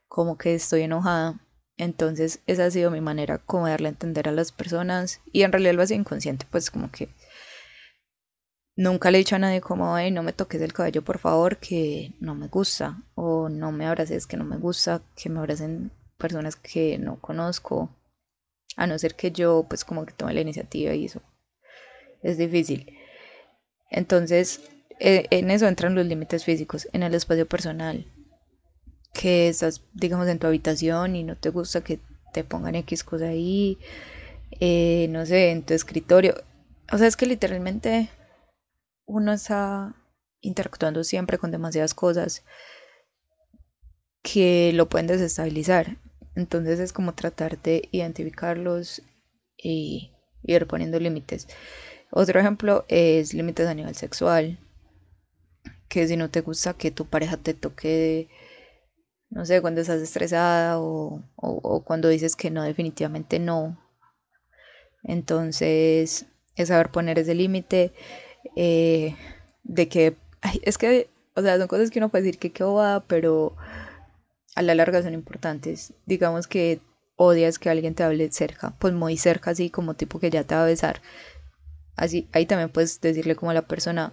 como 0.07 0.37
que 0.37 0.55
estoy 0.55 0.83
enojada. 0.83 1.41
Entonces 1.79 2.41
esa 2.47 2.67
ha 2.67 2.71
sido 2.71 2.91
mi 2.91 3.01
manera 3.01 3.39
como 3.39 3.69
darle 3.69 3.89
a 3.89 3.93
entender 3.93 4.29
a 4.29 4.33
las 4.33 4.53
personas 4.53 5.23
y 5.33 5.45
en 5.45 5.53
realidad 5.53 5.73
lo 5.73 5.83
hacía 5.83 5.97
inconsciente, 5.97 6.45
pues 6.51 6.71
como 6.71 6.91
que 6.91 7.09
nunca 8.77 9.11
le 9.11 9.19
he 9.19 9.21
dicho 9.21 9.37
a 9.37 9.39
nadie 9.39 9.61
como, 9.61 9.97
hey, 9.97 10.11
no 10.11 10.23
me 10.23 10.33
toques 10.33 10.61
el 10.61 10.73
cabello 10.73 11.03
por 11.03 11.19
favor, 11.19 11.59
que 11.59 12.13
no 12.21 12.35
me 12.35 12.49
gusta, 12.49 13.03
o 13.15 13.49
no 13.49 13.73
me 13.73 13.87
abraces, 13.87 14.27
que 14.27 14.37
no 14.37 14.45
me 14.45 14.57
gusta, 14.57 15.03
que 15.17 15.29
me 15.29 15.39
abracen 15.39 15.91
personas 16.19 16.57
que 16.57 16.99
no 16.99 17.21
conozco, 17.21 17.91
a 18.77 18.87
no 18.87 18.99
ser 18.99 19.15
que 19.15 19.31
yo 19.31 19.67
pues 19.69 19.85
como 19.85 20.05
que 20.05 20.13
tome 20.13 20.35
la 20.35 20.41
iniciativa 20.41 20.95
y 20.95 21.07
eso 21.07 21.23
es 22.23 22.39
difícil. 22.39 22.99
Entonces, 23.91 24.61
e, 24.99 25.27
en 25.31 25.51
eso 25.51 25.69
entran 25.69 25.95
los 25.95 26.07
límites 26.07 26.45
físicos, 26.45 26.89
en 26.93 27.03
el 27.03 27.15
espacio 27.15 27.47
personal, 27.47 28.07
que 29.13 29.49
estás, 29.49 29.83
digamos, 29.93 30.27
en 30.29 30.39
tu 30.39 30.47
habitación 30.47 31.15
y 31.15 31.23
no 31.23 31.37
te 31.37 31.51
gusta 31.51 31.83
que 31.85 32.01
te 32.33 32.43
pongan 32.43 32.75
X 32.75 33.05
cosa 33.05 33.29
ahí, 33.29 33.79
eh, 34.61 35.07
no 35.11 35.25
sé, 35.27 35.51
en 35.51 35.63
tu 35.63 35.75
escritorio. 35.75 36.35
O 36.93 36.99
sea, 36.99 37.07
es 37.07 37.17
que 37.17 37.27
literalmente 37.27 38.11
uno 39.07 39.33
está 39.33 39.95
interactuando 40.41 41.05
siempre 41.05 41.39
con 41.39 41.51
demasiadas 41.51 41.95
cosas 41.95 42.45
que 44.23 44.73
lo 44.75 44.89
pueden 44.89 45.07
desestabilizar. 45.07 45.99
Entonces 46.35 46.81
es 46.81 46.93
como 46.93 47.15
tratar 47.15 47.61
de 47.63 47.89
identificarlos 47.93 49.03
y 49.57 50.13
ir 50.43 50.67
poniendo 50.67 50.99
límites. 50.99 51.49
Otro 52.11 52.41
ejemplo 52.41 52.85
es 52.89 53.35
límites 53.35 53.67
a 53.67 53.75
nivel 53.75 53.95
sexual. 53.95 54.59
Que 55.89 56.09
si 56.09 56.17
no 56.17 56.31
te 56.31 56.41
gusta 56.41 56.75
que 56.75 56.91
tu 56.91 57.07
pareja 57.07 57.37
te 57.37 57.55
toque, 57.55 58.29
no 59.31 59.45
sé, 59.45 59.61
cuando 59.61 59.81
estás 59.81 60.01
estresada 60.01 60.79
o, 60.81 61.23
cuando 61.85 62.09
dices 62.09 62.35
que 62.35 62.51
no, 62.51 62.63
definitivamente 62.63 63.39
no. 63.39 63.79
Entonces 65.03 66.27
es 66.57 66.69
saber 66.69 66.91
poner 66.91 67.19
ese 67.19 67.35
límite 67.35 67.93
eh, 68.57 69.17
de 69.63 69.89
que, 69.89 70.17
es 70.63 70.79
que, 70.79 71.09
o 71.35 71.43
sea, 71.43 71.59
son 71.59 71.69
cosas 71.69 71.91
que 71.91 71.99
uno 71.99 72.09
puede 72.09 72.25
decir 72.25 72.39
que 72.39 72.53
qué 72.53 72.65
va, 72.65 73.05
pero 73.07 73.57
a 74.55 74.63
la 74.63 74.75
larga 74.75 75.03
son 75.03 75.15
importantes. 75.15 75.93
Digamos 76.07 76.47
que 76.47 76.81
odias 77.17 77.59
que 77.59 77.71
alguien 77.71 77.95
te 77.95 78.03
hable 78.03 78.31
cerca, 78.33 78.75
pues 78.79 78.95
muy 78.95 79.17
cerca, 79.17 79.51
así 79.51 79.71
como 79.71 79.95
tipo 79.95 80.19
que 80.19 80.31
ya 80.31 80.45
te 80.45 80.55
va 80.55 80.63
a 80.63 80.67
besar. 80.67 81.01
Así, 81.97 82.29
ahí 82.33 82.47
también 82.47 82.71
puedes 82.71 83.01
decirle 83.01 83.37
como 83.37 83.51
a 83.51 83.55
la 83.55 83.63
persona, 83.63 84.13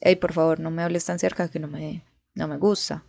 hey, 0.00 0.16
por 0.16 0.32
favor, 0.32 0.60
no 0.60 0.70
me 0.70 0.82
hables 0.82 1.04
tan 1.04 1.18
cerca 1.18 1.48
que 1.48 1.58
no 1.58 1.68
me, 1.68 2.04
no 2.34 2.48
me 2.48 2.56
gusta. 2.56 3.04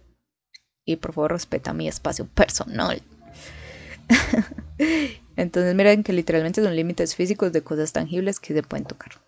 Y 0.85 0.95
por 0.97 1.13
favor, 1.13 1.31
respeta 1.31 1.73
mi 1.73 1.87
espacio 1.87 2.25
personal. 2.25 3.01
Entonces, 5.35 5.75
miren 5.75 6.03
que 6.03 6.13
literalmente 6.13 6.63
son 6.63 6.75
límites 6.75 7.15
físicos 7.15 7.53
de 7.53 7.61
cosas 7.63 7.93
tangibles 7.93 8.39
que 8.39 8.53
se 8.53 8.63
pueden 8.63 8.85
tocar. 8.85 9.20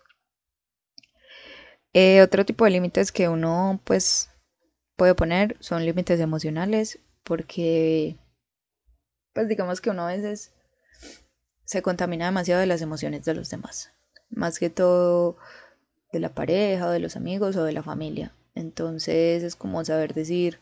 Eh, 1.94 2.22
otro 2.22 2.44
tipo 2.44 2.64
de 2.64 2.72
límites 2.72 3.12
que 3.12 3.28
uno 3.28 3.80
pues 3.84 4.28
puede 4.96 5.14
poner 5.14 5.56
son 5.60 5.86
límites 5.86 6.18
emocionales 6.18 6.98
porque 7.22 8.16
pues 9.32 9.48
digamos 9.48 9.80
que 9.80 9.90
uno 9.90 10.02
a 10.02 10.12
veces 10.12 10.52
se 11.64 11.82
contamina 11.82 12.26
demasiado 12.26 12.60
de 12.60 12.66
las 12.66 12.82
emociones 12.82 13.24
de 13.24 13.34
los 13.34 13.48
demás, 13.48 13.92
más 14.28 14.58
que 14.58 14.70
todo 14.70 15.36
de 16.12 16.18
la 16.20 16.34
pareja 16.34 16.88
o 16.88 16.90
de 16.90 16.98
los 16.98 17.16
amigos 17.16 17.56
o 17.56 17.64
de 17.64 17.72
la 17.72 17.82
familia. 17.82 18.32
Entonces 18.56 19.42
es 19.42 19.56
como 19.56 19.84
saber 19.84 20.14
decir, 20.14 20.58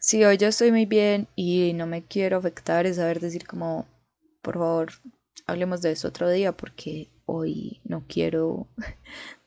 si 0.00 0.24
hoy 0.24 0.36
yo 0.36 0.48
estoy 0.48 0.70
muy 0.70 0.86
bien 0.86 1.28
y 1.36 1.72
no 1.74 1.86
me 1.86 2.04
quiero 2.04 2.38
afectar, 2.38 2.86
es 2.86 2.96
saber 2.96 3.20
decir 3.20 3.46
como, 3.46 3.86
por 4.40 4.54
favor, 4.54 4.92
hablemos 5.46 5.82
de 5.82 5.92
eso 5.92 6.08
otro 6.08 6.30
día 6.30 6.52
porque 6.52 7.08
hoy 7.26 7.80
no 7.84 8.04
quiero 8.08 8.66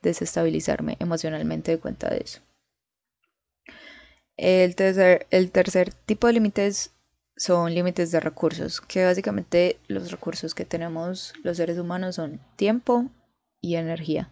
desestabilizarme 0.10 0.98
emocionalmente 1.00 1.72
de 1.72 1.80
cuenta 1.80 2.10
de 2.10 2.22
eso. 2.24 2.42
El 4.38 4.76
tercer, 4.76 5.94
tipo 6.06 6.28
de 6.28 6.34
límites 6.34 6.92
son 7.38 7.74
límites 7.74 8.12
de 8.12 8.20
recursos, 8.20 8.82
que 8.82 9.06
básicamente 9.06 9.80
los 9.88 10.12
recursos 10.12 10.54
que 10.54 10.66
tenemos 10.66 11.34
los 11.44 11.58
seres 11.58 11.78
humanos 11.78 12.16
son 12.16 12.40
tiempo 12.56 13.10
y 13.62 13.76
energía. 13.76 14.32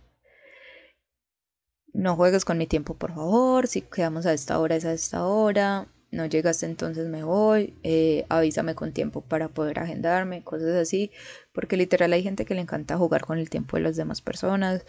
No 1.94 2.16
juegues 2.16 2.44
con 2.44 2.58
mi 2.58 2.66
tiempo, 2.66 2.96
por 2.96 3.14
favor. 3.14 3.68
Si 3.68 3.82
quedamos 3.82 4.26
a 4.26 4.34
esta 4.34 4.60
hora, 4.60 4.76
es 4.76 4.86
a 4.86 4.94
esta 4.94 5.26
hora. 5.26 5.88
No 6.12 6.26
llegaste, 6.26 6.66
entonces 6.66 7.08
me 7.08 7.24
voy. 7.24 7.78
Eh, 7.84 8.26
avísame 8.30 8.74
con 8.74 8.94
tiempo 8.94 9.22
para 9.22 9.50
poder 9.50 9.80
agendarme, 9.80 10.44
cosas 10.44 10.76
así. 10.76 11.12
Porque 11.54 11.78
literal 11.78 12.12
hay 12.14 12.24
gente 12.24 12.46
que 12.46 12.56
le 12.56 12.62
encanta 12.62 12.98
jugar 12.98 13.26
con 13.26 13.38
el 13.38 13.50
tiempo 13.50 13.78
de 13.78 13.84
las 13.84 13.96
demás 13.96 14.22
personas 14.22 14.86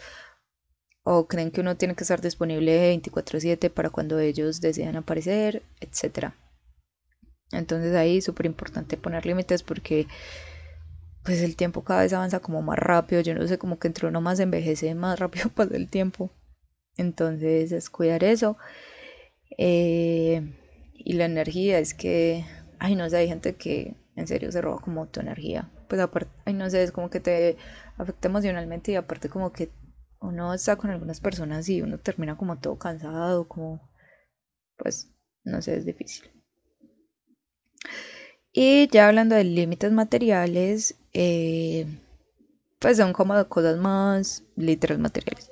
o 1.05 1.27
creen 1.27 1.51
que 1.51 1.61
uno 1.61 1.77
tiene 1.77 1.95
que 1.95 2.03
estar 2.03 2.19
disponible 2.19 2.79
24/7 2.89 3.69
para 3.69 3.91
cuando 3.91 4.19
ellos 4.19 4.59
decidan 4.59 4.97
aparecer, 4.97 5.61
etc. 5.79 6.33
Entonces 7.51 7.95
ahí 7.95 8.17
es 8.17 8.25
súper 8.25 8.47
importante 8.47 8.97
poner 8.97 9.25
límites 9.25 9.61
porque 9.63 10.07
pues 11.23 11.41
el 11.41 11.55
tiempo 11.55 11.83
cada 11.83 12.01
vez 12.01 12.13
avanza 12.13 12.39
como 12.39 12.61
más 12.63 12.77
rápido, 12.79 13.21
yo 13.21 13.35
no 13.35 13.47
sé, 13.47 13.57
como 13.59 13.79
que 13.79 13.87
entre 13.87 14.07
uno 14.07 14.19
más 14.19 14.39
envejece, 14.39 14.93
más 14.95 15.19
rápido 15.19 15.49
pasa 15.55 15.75
el 15.75 15.89
tiempo. 15.89 16.31
Entonces 16.97 17.71
es 17.71 17.89
cuidar 17.89 18.23
eso. 18.23 18.57
Eh, 19.57 20.41
y 20.95 21.13
la 21.13 21.25
energía 21.25 21.79
es 21.79 21.93
que, 21.93 22.45
ay 22.79 22.95
no 22.95 23.09
sé, 23.09 23.17
hay 23.17 23.27
gente 23.27 23.53
que 23.55 23.95
en 24.15 24.27
serio 24.27 24.51
se 24.51 24.61
roba 24.61 24.79
como 24.81 25.05
tu 25.07 25.19
energía. 25.19 25.69
Pues 25.87 26.01
aparte, 26.01 26.31
ay 26.45 26.53
no 26.55 26.67
sé, 26.69 26.81
es 26.81 26.91
como 26.91 27.11
que 27.11 27.19
te 27.19 27.57
afecta 27.97 28.27
emocionalmente 28.27 28.91
y 28.91 28.95
aparte 28.95 29.29
como 29.29 29.51
que 29.51 29.69
uno 30.19 30.53
está 30.53 30.75
con 30.75 30.91
algunas 30.91 31.19
personas 31.19 31.67
y 31.69 31.81
uno 31.81 31.97
termina 31.97 32.37
como 32.37 32.57
todo 32.57 32.77
cansado, 32.77 33.47
como, 33.47 33.81
pues, 34.77 35.09
no 35.43 35.61
sé, 35.61 35.77
es 35.77 35.85
difícil. 35.85 36.29
Y 38.53 38.87
ya 38.89 39.07
hablando 39.09 39.35
de 39.35 39.43
límites 39.43 39.91
materiales, 39.91 40.95
eh, 41.13 41.85
pues 42.79 42.97
son 42.97 43.13
como 43.13 43.43
cosas 43.49 43.77
más 43.77 44.43
literales 44.55 45.01
materiales. 45.01 45.51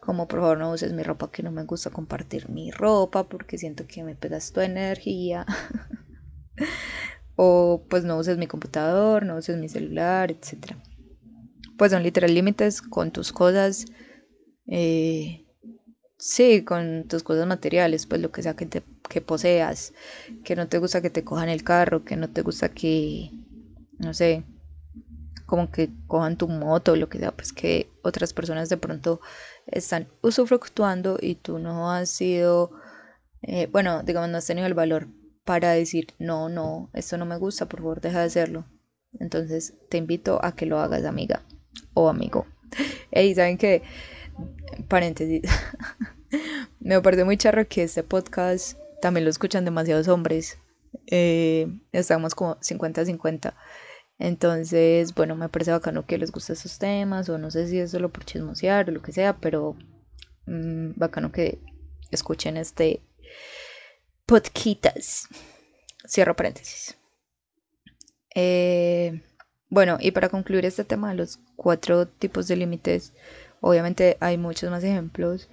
Como 0.00 0.26
por 0.26 0.40
favor 0.40 0.58
no 0.58 0.70
uses 0.72 0.92
mi 0.94 1.02
ropa, 1.02 1.30
que 1.30 1.42
no 1.42 1.50
me 1.50 1.64
gusta 1.64 1.90
compartir 1.90 2.48
mi 2.48 2.70
ropa 2.70 3.24
porque 3.28 3.58
siento 3.58 3.86
que 3.86 4.02
me 4.02 4.14
pegas 4.14 4.52
tu 4.52 4.60
energía. 4.62 5.44
o 7.36 7.82
pues 7.88 8.04
no 8.04 8.16
uses 8.16 8.38
mi 8.38 8.46
computador, 8.46 9.24
no 9.24 9.36
uses 9.36 9.58
mi 9.58 9.68
celular, 9.68 10.30
etc. 10.30 10.76
Pues 11.78 11.92
son 11.92 12.02
literal 12.02 12.34
límites 12.34 12.82
con 12.82 13.10
tus 13.12 13.32
cosas 13.32 13.86
eh, 14.68 15.46
sí, 16.18 16.64
con 16.64 17.04
tus 17.08 17.22
cosas 17.22 17.46
materiales, 17.46 18.06
pues 18.06 18.20
lo 18.20 18.30
que 18.30 18.42
sea 18.42 18.54
que, 18.54 18.66
te, 18.66 18.82
que 19.08 19.20
poseas, 19.20 19.94
que 20.44 20.56
no 20.56 20.68
te 20.68 20.78
gusta 20.78 21.00
que 21.00 21.10
te 21.10 21.24
cojan 21.24 21.48
el 21.48 21.64
carro, 21.64 22.04
que 22.04 22.16
no 22.16 22.28
te 22.28 22.42
gusta 22.42 22.68
que, 22.68 23.30
no 23.98 24.12
sé, 24.14 24.44
como 25.46 25.70
que 25.70 25.90
cojan 26.06 26.36
tu 26.36 26.48
moto, 26.48 26.96
lo 26.96 27.08
que 27.08 27.18
sea, 27.18 27.32
pues 27.32 27.52
que 27.52 27.90
otras 28.02 28.34
personas 28.34 28.68
de 28.68 28.76
pronto 28.76 29.20
están 29.66 30.08
usufructuando 30.22 31.18
y 31.20 31.36
tú 31.36 31.58
no 31.58 31.90
has 31.90 32.10
sido, 32.10 32.72
eh, 33.42 33.68
bueno, 33.72 34.02
digamos, 34.02 34.28
no 34.28 34.38
has 34.38 34.46
tenido 34.46 34.66
el 34.66 34.74
valor 34.74 35.08
para 35.44 35.72
decir, 35.72 36.08
no, 36.18 36.50
no, 36.50 36.90
esto 36.92 37.16
no 37.16 37.24
me 37.24 37.38
gusta, 37.38 37.66
por 37.66 37.80
favor, 37.80 38.00
deja 38.02 38.20
de 38.20 38.26
hacerlo. 38.26 38.66
Entonces 39.18 39.74
te 39.88 39.96
invito 39.96 40.44
a 40.44 40.54
que 40.54 40.66
lo 40.66 40.78
hagas, 40.80 41.04
amiga 41.06 41.42
o 41.94 42.08
amigo. 42.08 42.46
Y 43.12 43.34
¿saben 43.34 43.58
que 43.58 43.82
paréntesis, 44.88 45.42
me 46.80 47.00
parece 47.00 47.24
muy 47.24 47.36
charro 47.36 47.66
que 47.66 47.82
este 47.82 48.02
podcast 48.02 48.78
también 49.00 49.24
lo 49.24 49.30
escuchan 49.30 49.64
demasiados 49.64 50.08
hombres. 50.08 50.58
Eh, 51.06 51.68
estamos 51.92 52.34
como 52.34 52.56
50-50. 52.56 53.54
Entonces, 54.18 55.14
bueno, 55.14 55.36
me 55.36 55.48
parece 55.48 55.70
bacano 55.70 56.04
que 56.04 56.18
les 56.18 56.32
gusten 56.32 56.54
esos 56.54 56.78
temas, 56.78 57.28
o 57.28 57.38
no 57.38 57.50
sé 57.50 57.68
si 57.68 57.78
es 57.78 57.90
solo 57.90 58.10
por 58.10 58.24
chismosear 58.24 58.88
o 58.88 58.92
lo 58.92 59.02
que 59.02 59.12
sea, 59.12 59.36
pero 59.36 59.76
mm, 60.46 60.92
bacano 60.96 61.30
que 61.30 61.60
escuchen 62.10 62.56
este 62.56 63.00
podcast. 64.26 65.26
Cierro 66.06 66.34
paréntesis. 66.34 66.96
Eh, 68.34 69.22
bueno, 69.70 69.98
y 70.00 70.12
para 70.12 70.28
concluir 70.28 70.64
este 70.64 70.84
tema 70.84 71.10
de 71.10 71.16
los 71.16 71.38
cuatro 71.56 72.06
tipos 72.06 72.48
de 72.48 72.56
límites, 72.56 73.12
obviamente 73.60 74.16
hay 74.20 74.38
muchos 74.38 74.70
más 74.70 74.84
ejemplos, 74.84 75.48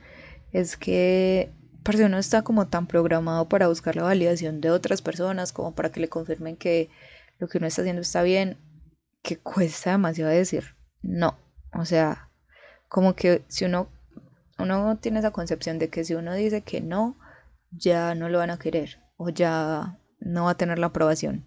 es 0.53 0.77
que 0.77 1.51
porque 1.83 2.03
uno 2.03 2.17
está 2.17 2.41
como 2.41 2.67
tan 2.67 2.87
programado 2.87 3.47
para 3.47 3.67
buscar 3.67 3.95
la 3.95 4.03
validación 4.03 4.59
de 4.59 4.71
otras 4.71 5.01
personas 5.01 5.53
como 5.53 5.75
para 5.75 5.91
que 5.91 5.99
le 5.99 6.09
confirmen 6.09 6.57
que 6.57 6.89
lo 7.37 7.47
que 7.47 7.59
uno 7.59 7.67
está 7.67 7.81
haciendo 7.81 8.01
está 8.01 8.23
bien, 8.23 8.57
que 9.21 9.37
cuesta 9.37 9.91
demasiado 9.91 10.31
decir 10.31 10.75
no. 11.03 11.37
O 11.73 11.85
sea, 11.85 12.29
como 12.87 13.15
que 13.15 13.43
si 13.47 13.65
uno 13.65 13.89
uno 14.57 14.97
tiene 14.97 15.19
esa 15.19 15.31
concepción 15.31 15.79
de 15.79 15.89
que 15.89 16.03
si 16.03 16.15
uno 16.15 16.33
dice 16.33 16.61
que 16.61 16.81
no, 16.81 17.17
ya 17.71 18.15
no 18.15 18.29
lo 18.29 18.37
van 18.37 18.51
a 18.51 18.59
querer 18.59 18.99
o 19.17 19.29
ya 19.29 19.99
no 20.19 20.45
va 20.45 20.51
a 20.51 20.57
tener 20.57 20.79
la 20.79 20.87
aprobación 20.87 21.45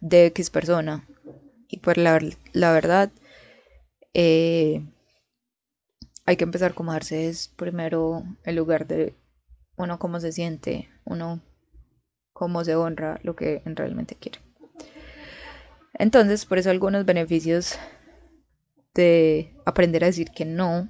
de 0.00 0.26
X 0.26 0.50
persona. 0.50 1.06
Y 1.68 1.78
pues 1.78 1.96
la, 1.96 2.20
la 2.52 2.72
verdad, 2.72 3.10
eh, 4.12 4.82
hay 6.26 6.36
que 6.36 6.44
empezar 6.44 6.74
como 6.74 6.92
darse 6.92 7.28
es 7.28 7.48
primero 7.48 8.24
el 8.44 8.56
lugar 8.56 8.86
de 8.86 9.14
uno 9.76 9.98
cómo 9.98 10.20
se 10.20 10.32
siente, 10.32 10.88
uno 11.04 11.40
cómo 12.32 12.64
se 12.64 12.76
honra 12.76 13.20
lo 13.22 13.36
que 13.36 13.62
realmente 13.64 14.14
quiere. 14.14 14.38
Entonces, 15.94 16.44
por 16.46 16.58
eso 16.58 16.70
algunos 16.70 17.04
beneficios 17.04 17.78
de 18.94 19.52
aprender 19.64 20.04
a 20.04 20.08
decir 20.08 20.30
que 20.30 20.44
no 20.44 20.88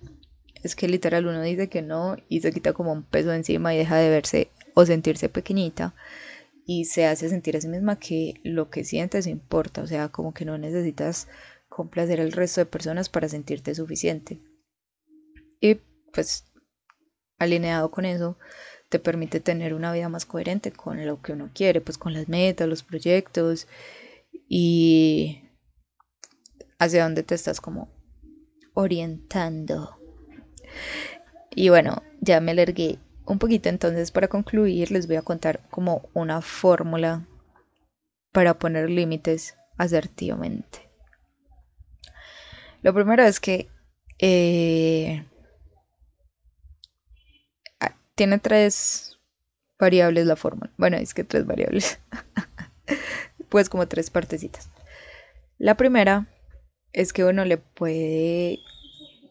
es 0.64 0.74
que 0.74 0.88
literal 0.88 1.26
uno 1.26 1.42
dice 1.42 1.68
que 1.68 1.82
no 1.82 2.16
y 2.28 2.40
se 2.40 2.52
quita 2.52 2.72
como 2.72 2.92
un 2.92 3.02
peso 3.02 3.32
encima 3.32 3.74
y 3.74 3.78
deja 3.78 3.96
de 3.96 4.08
verse 4.08 4.48
o 4.72 4.87
sentirse 4.87 5.28
pequeñita 5.28 5.94
y 6.66 6.87
se 6.87 7.07
hace 7.07 7.29
sentir 7.29 7.57
a 7.57 7.61
sí 7.61 7.68
misma 7.68 7.98
que 7.98 8.40
lo 8.42 8.70
que 8.70 8.85
sientes 8.85 9.27
importa, 9.27 9.83
o 9.83 9.87
sea, 9.87 10.09
como 10.09 10.33
que 10.33 10.44
no 10.44 10.57
necesitas 10.59 11.29
complacer 11.68 12.20
al 12.20 12.33
resto 12.33 12.61
de 12.61 12.66
personas 12.66 13.09
para 13.09 13.29
sentirte 13.29 13.74
suficiente. 13.74 14.38
Y 15.61 15.81
pues 16.12 16.44
alineado 17.38 17.90
con 17.90 18.05
eso, 18.05 18.38
te 18.88 18.98
permite 18.98 19.40
tener 19.40 19.74
una 19.74 19.92
vida 19.92 20.09
más 20.09 20.24
coherente 20.24 20.72
con 20.72 21.05
lo 21.05 21.20
que 21.20 21.33
uno 21.33 21.50
quiere, 21.53 21.81
pues 21.81 21.98
con 21.98 22.12
las 22.12 22.29
metas, 22.29 22.68
los 22.68 22.83
proyectos 22.83 23.66
y 24.48 25.42
hacia 26.79 27.05
dónde 27.05 27.22
te 27.22 27.35
estás 27.35 27.61
como 27.61 27.88
orientando. 28.74 29.98
Y 31.55 31.68
bueno, 31.68 32.03
ya 32.20 32.40
me 32.40 32.53
alargué 32.53 32.98
un 33.26 33.38
poquito, 33.38 33.68
entonces 33.68 34.10
para 34.10 34.28
concluir 34.28 34.90
les 34.90 35.06
voy 35.06 35.16
a 35.16 35.22
contar 35.22 35.60
como 35.70 36.08
una 36.14 36.40
fórmula 36.42 37.26
para 38.32 38.58
poner 38.58 38.90
límites 38.90 39.56
asertivamente. 39.76 40.90
Lo 42.82 42.92
primero 42.92 43.22
es 43.22 43.40
que 43.40 43.68
eh, 44.18 45.26
ah, 47.80 47.96
tiene 48.14 48.38
tres 48.38 49.18
variables 49.78 50.26
la 50.26 50.37
fórmula. 50.37 50.70
Bueno, 50.76 50.96
es 50.96 51.14
que 51.14 51.24
tres 51.24 51.46
variables. 51.46 51.98
pues 53.48 53.68
como 53.68 53.88
tres 53.88 54.10
partecitas. 54.10 54.68
La 55.58 55.76
primera 55.76 56.26
es 56.92 57.12
que 57.12 57.24
uno 57.24 57.44
le 57.44 57.56
puede 57.56 58.60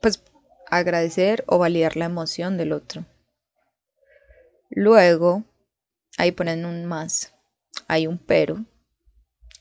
pues 0.02 0.24
agradecer 0.70 1.44
o 1.48 1.60
validar 1.60 1.96
la 1.96 2.06
emoción 2.06 2.58
del 2.58 2.72
otro. 2.72 3.06
Luego, 4.76 5.44
ahí 6.18 6.32
ponen 6.32 6.66
un 6.66 6.86
más, 6.86 7.36
hay 7.88 8.08
un 8.08 8.18
pero, 8.18 8.66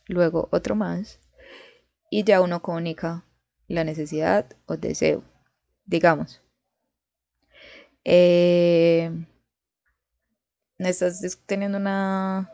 luego 0.09 0.49
otro 0.53 0.75
más, 0.75 1.21
y 2.11 2.25
ya 2.25 2.41
uno 2.41 2.63
comunica 2.63 3.27
la 3.69 3.85
necesidad 3.85 4.47
o 4.65 4.79
deseo, 4.79 5.23
digamos. 5.85 6.41
Eh, 8.05 9.11
estás 10.79 11.21
teniendo 11.45 11.77
una 11.77 12.51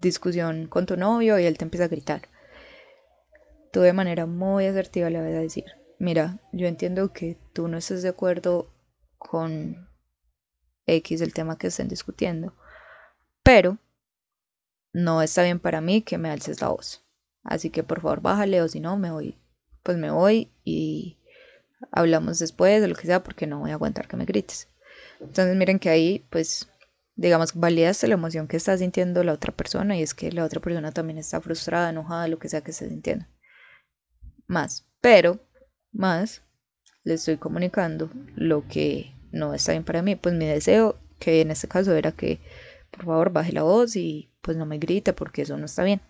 discusión 0.00 0.66
con 0.66 0.84
tu 0.84 0.98
novio 0.98 1.38
y 1.38 1.46
él 1.46 1.56
te 1.56 1.64
empieza 1.64 1.84
a 1.84 1.88
gritar. 1.88 2.28
Tú 3.72 3.80
de 3.80 3.94
manera 3.94 4.26
muy 4.26 4.66
asertiva 4.66 5.08
le 5.08 5.20
vas 5.20 5.28
a 5.28 5.40
decir, 5.40 5.64
mira, 5.98 6.40
yo 6.52 6.66
entiendo 6.66 7.14
que 7.14 7.38
tú 7.54 7.68
no 7.68 7.78
estás 7.78 8.02
de 8.02 8.10
acuerdo 8.10 8.70
con 9.16 9.89
X 10.96 11.20
el 11.20 11.34
tema 11.34 11.58
que 11.58 11.68
estén 11.68 11.88
discutiendo. 11.88 12.54
Pero 13.42 13.78
no 14.92 15.22
está 15.22 15.42
bien 15.42 15.58
para 15.58 15.80
mí 15.80 16.02
que 16.02 16.18
me 16.18 16.30
alces 16.30 16.60
la 16.60 16.68
voz. 16.68 17.04
Así 17.42 17.70
que 17.70 17.82
por 17.82 18.00
favor 18.00 18.20
bájale 18.20 18.60
o 18.62 18.68
si 18.68 18.80
no 18.80 18.96
me 18.96 19.10
voy, 19.10 19.38
pues 19.82 19.96
me 19.96 20.10
voy 20.10 20.50
y 20.64 21.18
hablamos 21.90 22.38
después 22.38 22.80
de 22.82 22.88
lo 22.88 22.94
que 22.94 23.06
sea 23.06 23.22
porque 23.22 23.46
no 23.46 23.60
voy 23.60 23.70
a 23.70 23.74
aguantar 23.74 24.08
que 24.08 24.16
me 24.16 24.24
grites. 24.24 24.68
Entonces 25.20 25.56
miren 25.56 25.78
que 25.78 25.88
ahí 25.88 26.26
pues 26.30 26.68
digamos 27.16 27.54
validaste 27.54 28.08
la 28.08 28.14
emoción 28.14 28.48
que 28.48 28.56
está 28.56 28.76
sintiendo 28.76 29.24
la 29.24 29.32
otra 29.32 29.52
persona 29.52 29.96
y 29.96 30.02
es 30.02 30.14
que 30.14 30.32
la 30.32 30.44
otra 30.44 30.60
persona 30.60 30.92
también 30.92 31.18
está 31.18 31.40
frustrada, 31.40 31.90
enojada, 31.90 32.28
lo 32.28 32.38
que 32.38 32.48
sea 32.48 32.62
que 32.62 32.72
esté 32.72 32.88
sintiendo. 32.88 33.26
Más, 34.46 34.86
pero 35.00 35.38
más 35.92 36.42
le 37.04 37.14
estoy 37.14 37.36
comunicando 37.36 38.10
lo 38.34 38.66
que 38.68 39.14
no 39.32 39.54
está 39.54 39.72
bien 39.72 39.84
para 39.84 40.02
mí, 40.02 40.16
pues 40.16 40.34
mi 40.34 40.46
deseo, 40.46 40.98
que 41.18 41.40
en 41.42 41.50
este 41.50 41.68
caso 41.68 41.94
era 41.94 42.12
que 42.12 42.40
por 42.90 43.04
favor 43.04 43.32
baje 43.32 43.52
la 43.52 43.62
voz 43.62 43.96
y 43.96 44.30
pues 44.42 44.56
no 44.56 44.66
me 44.66 44.78
grite 44.78 45.12
porque 45.12 45.42
eso 45.42 45.56
no 45.56 45.66
está 45.66 45.84
bien. 45.84 46.00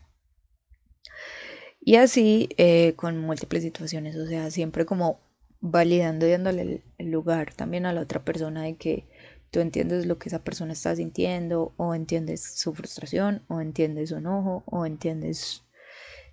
Y 1.80 1.96
así 1.96 2.48
eh, 2.58 2.94
con 2.96 3.18
múltiples 3.18 3.62
situaciones, 3.62 4.16
o 4.16 4.26
sea, 4.26 4.50
siempre 4.50 4.84
como 4.84 5.20
validando 5.60 6.26
dándole 6.28 6.82
el, 6.98 7.10
lugar 7.10 7.52
también 7.54 7.86
a 7.86 7.92
la 7.92 8.02
otra 8.02 8.24
persona 8.24 8.62
de 8.62 8.76
que 8.76 9.06
tú 9.50 9.60
entiendes 9.60 10.06
lo 10.06 10.18
que 10.18 10.28
esa 10.28 10.44
persona 10.44 10.72
está 10.72 10.94
sintiendo, 10.96 11.72
o 11.76 11.94
entiendes 11.94 12.42
su 12.42 12.74
frustración, 12.74 13.42
o 13.48 13.60
entiendes 13.60 14.10
su 14.10 14.16
enojo, 14.16 14.62
o 14.66 14.86
entiendes, 14.86 15.64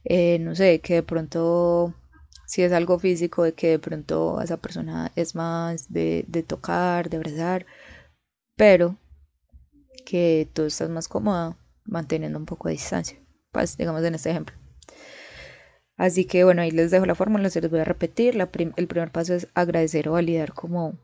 eh, 0.06 0.39
no 0.39 0.56
sé, 0.56 0.80
que 0.82 0.95
de 0.95 1.04
pronto 1.04 1.93
si 2.47 2.63
es 2.63 2.71
algo 2.71 2.97
físico, 2.97 3.43
de 3.43 3.53
que 3.53 3.67
de 3.71 3.79
pronto 3.79 4.41
esa 4.41 4.57
persona 4.57 5.12
es 5.17 5.36
más 5.36 5.91
de, 5.91 6.25
tocar, 6.47 7.10
de 7.10 7.17
abrazar, 7.17 7.65
pero 8.55 8.97
que 10.05 10.47
tú 10.53 10.63
estás 10.63 10.89
más 10.89 11.10
cómoda 11.10 11.57
manteniendo 11.83 12.39
un 12.39 12.45
poco 12.45 12.69
de 12.69 12.75
distancia, 12.75 13.19
pues 13.51 13.77
digamos 13.77 14.01
en 14.03 14.15
este 14.15 14.31
ejemplo. 14.31 14.55
Así 15.97 16.23
que 16.23 16.45
bueno, 16.45 16.62
ahí 16.62 16.71
les 16.71 16.89
dejo 16.89 17.05
la 17.05 17.15
fórmula, 17.15 17.49
se 17.49 17.60
les 17.60 17.69
voy 17.69 17.81
a 17.81 17.86
repetir. 17.86 18.39
el 18.39 18.88
primer 18.88 19.12
paso 19.12 19.33
es 19.33 19.49
agradecer 19.53 20.07
o 20.07 20.13
validar 20.13 20.53
como 20.53 20.97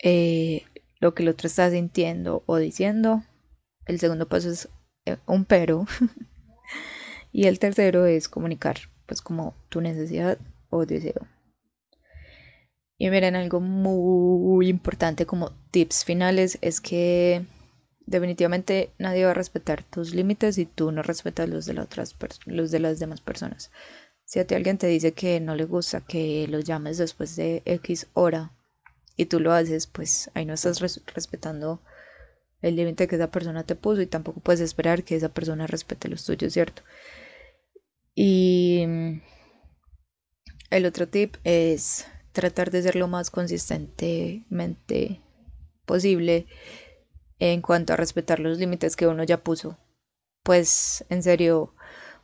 eh, 0.00 0.62
lo 1.00 1.14
que 1.14 1.24
el 1.24 1.30
otro 1.30 1.48
está 1.48 1.68
sintiendo 1.70 2.44
o 2.46 2.58
diciendo. 2.58 3.24
El 3.86 3.98
segundo 3.98 4.28
paso 4.28 4.50
es 4.50 4.68
eh, 5.04 5.16
un 5.26 5.46
pero. 5.46 5.86
y 7.32 7.46
el 7.46 7.58
tercero 7.58 8.06
es 8.06 8.28
comunicar 8.28 8.76
pues 9.06 9.22
como 9.22 9.54
tu 9.68 9.80
necesidad 9.80 10.38
o 10.70 10.84
deseo. 10.86 11.26
Y 12.98 13.10
miren, 13.10 13.36
algo 13.36 13.60
muy 13.60 14.68
importante 14.68 15.26
como 15.26 15.52
tips 15.70 16.04
finales 16.04 16.58
es 16.62 16.80
que 16.80 17.44
definitivamente 18.06 18.90
nadie 18.98 19.24
va 19.24 19.32
a 19.32 19.34
respetar 19.34 19.82
tus 19.82 20.14
límites 20.14 20.54
si 20.54 20.64
tú 20.64 20.92
no 20.92 21.02
respetas 21.02 21.48
los 21.48 21.66
de, 21.66 21.74
las 21.74 21.86
otras 21.86 22.14
los 22.46 22.70
de 22.70 22.78
las 22.80 22.98
demás 22.98 23.20
personas. 23.20 23.70
Si 24.24 24.38
a 24.38 24.46
ti 24.46 24.54
alguien 24.54 24.78
te 24.78 24.86
dice 24.86 25.12
que 25.12 25.40
no 25.40 25.54
le 25.54 25.64
gusta 25.64 26.00
que 26.00 26.48
los 26.48 26.64
llames 26.64 26.98
después 26.98 27.36
de 27.36 27.62
X 27.64 28.06
hora 28.14 28.50
y 29.16 29.26
tú 29.26 29.40
lo 29.40 29.52
haces, 29.52 29.86
pues 29.86 30.30
ahí 30.34 30.46
no 30.46 30.54
estás 30.54 30.80
respetando 30.80 31.80
el 32.62 32.76
límite 32.76 33.06
que 33.06 33.16
esa 33.16 33.30
persona 33.30 33.64
te 33.64 33.76
puso 33.76 34.00
y 34.00 34.06
tampoco 34.06 34.40
puedes 34.40 34.60
esperar 34.60 35.04
que 35.04 35.16
esa 35.16 35.28
persona 35.28 35.66
respete 35.66 36.08
los 36.08 36.24
tuyos, 36.24 36.52
¿cierto? 36.52 36.82
Y 38.16 38.82
mm, 38.88 39.20
el 40.70 40.86
otro 40.86 41.06
tip 41.06 41.36
es 41.44 42.06
tratar 42.32 42.70
de 42.70 42.82
ser 42.82 42.96
lo 42.96 43.06
más 43.08 43.30
consistentemente 43.30 45.20
posible 45.84 46.46
en 47.38 47.60
cuanto 47.60 47.92
a 47.92 47.96
respetar 47.96 48.40
los 48.40 48.58
límites 48.58 48.96
que 48.96 49.06
uno 49.06 49.22
ya 49.22 49.44
puso. 49.44 49.78
Pues 50.42 51.04
en 51.10 51.22
serio, 51.22 51.74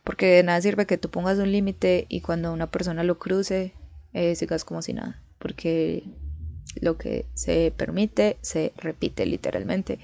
porque 0.03 0.25
de 0.25 0.43
nada 0.43 0.59
sirve 0.61 0.87
que 0.87 0.97
tú 0.97 1.09
pongas 1.09 1.37
un 1.37 1.51
límite 1.51 2.07
y 2.09 2.21
cuando 2.21 2.51
una 2.51 2.71
persona 2.71 3.03
lo 3.03 3.19
cruce, 3.19 3.73
eh, 4.13 4.35
sigas 4.35 4.65
como 4.65 4.81
si 4.81 4.93
nada, 4.93 5.21
porque 5.37 6.03
lo 6.81 6.97
que 6.97 7.27
se 7.35 7.71
permite 7.77 8.37
se 8.41 8.73
repite 8.77 9.27
literalmente. 9.27 9.99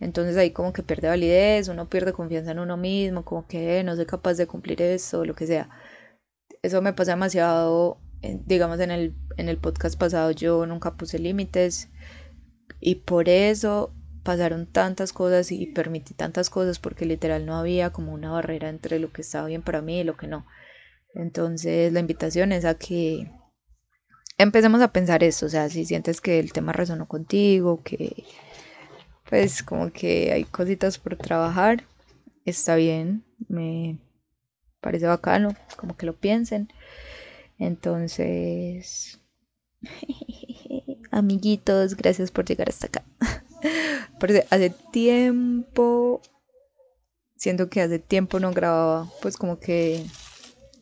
Entonces 0.00 0.36
ahí 0.36 0.52
como 0.52 0.72
que 0.72 0.82
pierde 0.82 1.08
validez, 1.08 1.68
uno 1.68 1.88
pierde 1.88 2.12
confianza 2.12 2.52
en 2.52 2.60
uno 2.60 2.76
mismo, 2.76 3.24
como 3.24 3.46
que 3.46 3.82
no 3.84 3.96
soy 3.96 4.06
capaz 4.06 4.34
de 4.34 4.46
cumplir 4.46 4.80
eso, 4.82 5.24
lo 5.24 5.34
que 5.34 5.46
sea. 5.46 5.68
Eso 6.62 6.82
me 6.82 6.92
pasa 6.92 7.12
demasiado, 7.12 7.98
digamos 8.22 8.80
en 8.80 8.90
el, 8.90 9.14
en 9.36 9.48
el 9.48 9.58
podcast 9.58 9.98
pasado 9.98 10.30
yo 10.30 10.66
nunca 10.66 10.96
puse 10.96 11.18
límites 11.18 11.88
y 12.80 12.96
por 12.96 13.28
eso 13.28 13.92
pasaron 14.22 14.66
tantas 14.66 15.12
cosas 15.12 15.50
y 15.52 15.66
permití 15.66 16.14
tantas 16.14 16.50
cosas 16.50 16.78
porque 16.78 17.06
literal 17.06 17.46
no 17.46 17.56
había 17.56 17.90
como 17.90 18.12
una 18.12 18.30
barrera 18.30 18.68
entre 18.68 18.98
lo 18.98 19.12
que 19.12 19.22
estaba 19.22 19.46
bien 19.48 19.62
para 19.62 19.82
mí 19.82 20.00
y 20.00 20.04
lo 20.04 20.16
que 20.16 20.26
no. 20.26 20.46
Entonces 21.14 21.92
la 21.92 22.00
invitación 22.00 22.52
es 22.52 22.64
a 22.64 22.74
que 22.74 23.30
empecemos 24.36 24.80
a 24.80 24.92
pensar 24.92 25.24
eso, 25.24 25.46
o 25.46 25.48
sea, 25.48 25.68
si 25.68 25.84
sientes 25.84 26.20
que 26.20 26.38
el 26.38 26.52
tema 26.52 26.72
resonó 26.72 27.08
contigo, 27.08 27.82
que 27.82 28.24
pues 29.28 29.62
como 29.62 29.92
que 29.92 30.32
hay 30.32 30.44
cositas 30.44 30.98
por 30.98 31.16
trabajar, 31.16 31.84
está 32.44 32.76
bien, 32.76 33.24
me 33.48 33.98
parece 34.80 35.06
bacano, 35.06 35.54
como 35.76 35.96
que 35.96 36.06
lo 36.06 36.14
piensen. 36.14 36.68
Entonces, 37.58 39.20
amiguitos, 41.10 41.96
gracias 41.96 42.30
por 42.30 42.46
llegar 42.46 42.68
hasta 42.68 42.86
acá. 42.86 43.04
Porque 44.20 44.46
hace 44.50 44.70
tiempo, 44.92 46.22
siento 47.36 47.68
que 47.68 47.82
hace 47.82 47.98
tiempo 47.98 48.40
no 48.40 48.52
grababa, 48.52 49.10
pues 49.20 49.36
como 49.36 49.58
que, 49.58 50.04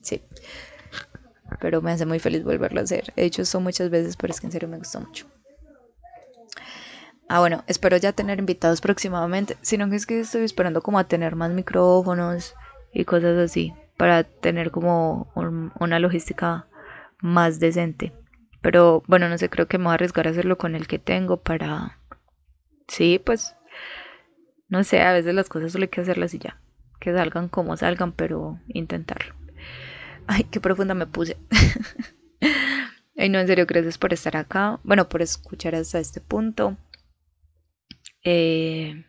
sí. 0.03 0.23
Pero 1.61 1.83
me 1.83 1.93
hace 1.93 2.07
muy 2.07 2.19
feliz 2.19 2.45
volverlo 2.45 2.81
a 2.81 2.85
hacer. 2.85 3.13
He 3.17 3.25
hecho 3.25 3.43
esto 3.43 3.61
muchas 3.61 3.91
veces, 3.91 4.17
pero 4.17 4.33
es 4.33 4.41
que 4.41 4.47
en 4.47 4.53
serio 4.53 4.69
me 4.69 4.79
gustó 4.79 5.01
mucho. 5.01 5.27
Ah, 7.29 7.41
bueno, 7.41 7.65
espero 7.67 7.97
ya 7.97 8.13
tener 8.13 8.39
invitados 8.39 8.81
próximamente. 8.81 9.57
Sino 9.61 9.89
que 9.91 9.97
es 9.97 10.07
que 10.07 10.21
estoy 10.21 10.45
esperando 10.45 10.83
como 10.83 10.99
a 10.99 11.05
tener 11.05 11.35
más 11.37 11.51
micrófonos 11.51 12.55
y 12.93 13.05
cosas 13.05 13.37
así. 13.39 13.73
Para 13.97 14.25
tener 14.25 14.71
como 14.71 15.33
una 15.81 15.99
logística 15.99 16.67
más 17.21 17.59
decente. 17.59 18.13
Pero 18.61 19.03
bueno, 19.07 19.29
no 19.29 19.39
sé, 19.39 19.49
creo 19.49 19.67
que 19.67 19.79
me 19.79 19.85
voy 19.85 19.93
a 19.93 19.95
arriesgar 19.95 20.27
a 20.27 20.31
hacerlo 20.31 20.59
con 20.59 20.75
el 20.75 20.87
que 20.87 20.99
tengo 20.99 21.39
para... 21.39 21.99
Sí, 22.89 23.21
pues... 23.25 23.57
No 24.69 24.83
sé, 24.85 25.03
a 25.03 25.13
veces 25.13 25.35
las 25.35 25.49
cosas 25.49 25.73
solo 25.73 25.85
hay 25.85 25.89
que 25.89 26.01
hacerlas 26.01 26.35
y 26.35 26.39
ya. 26.39 26.61
Que 26.99 27.13
salgan 27.13 27.49
como 27.49 27.77
salgan, 27.77 28.13
pero 28.13 28.59
intentarlo. 28.67 29.35
Ay, 30.27 30.45
qué 30.45 30.61
profunda 30.61 30.95
me 30.95 31.07
puse. 31.07 31.37
Ay, 33.17 33.29
no, 33.29 33.39
en 33.39 33.47
serio, 33.47 33.65
gracias 33.67 33.97
por 33.97 34.13
estar 34.13 34.37
acá. 34.37 34.81
Bueno, 34.83 35.09
por 35.09 35.23
escuchar 35.23 35.75
hasta 35.75 36.01
este 36.01 36.21
punto. 36.21 36.77
Eh, 38.29 39.05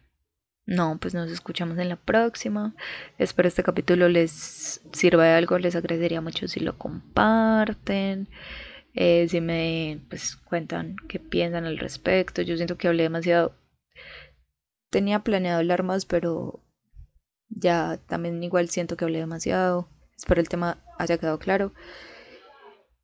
no, 0.68 1.00
pues 1.02 1.16
nos 1.16 1.32
escuchamos 1.32 1.80
en 1.80 1.90
la 1.90 1.96
próxima. 1.96 2.76
Espero 3.18 3.48
este 3.48 3.64
capítulo 3.64 4.08
les 4.10 4.80
sirva 4.94 5.26
de 5.26 5.32
algo. 5.32 5.58
Les 5.58 5.76
agradecería 5.76 6.22
mucho 6.22 6.48
si 6.48 6.60
lo 6.60 6.78
comparten. 6.78 8.30
Eh, 8.94 9.28
si 9.28 9.42
me 9.42 10.02
pues, 10.10 10.36
cuentan 10.36 10.96
qué 11.10 11.20
piensan 11.20 11.66
al 11.66 11.80
respecto. 11.80 12.44
Yo 12.44 12.56
siento 12.58 12.78
que 12.78 12.88
hablé 12.88 13.04
demasiado. 13.04 13.56
Tenía 14.92 15.20
planeado 15.24 15.58
hablar 15.60 15.82
más, 15.82 16.06
pero 16.06 16.64
ya 17.50 18.00
también 18.08 18.44
igual 18.44 18.70
siento 18.70 18.98
que 18.98 19.06
hablé 19.06 19.18
demasiado. 19.18 19.90
Espero 20.16 20.42
el 20.42 20.50
tema 20.50 20.78
haya 21.00 21.18
quedado 21.18 21.40
claro. 21.40 21.74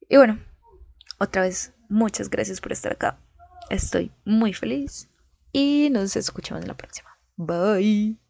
Y 0.07 0.17
bueno, 0.17 0.39
otra 1.17 1.41
vez, 1.41 1.73
muchas 1.89 2.29
gracias 2.29 2.61
por 2.61 2.71
estar 2.71 2.91
acá. 2.91 3.17
Estoy 3.71 4.11
muy 4.25 4.53
feliz 4.53 5.09
y 5.53 5.89
nos 5.91 6.15
escuchamos 6.17 6.63
en 6.63 6.67
la 6.67 6.75
próxima. 6.75 7.09
Bye. 7.37 8.22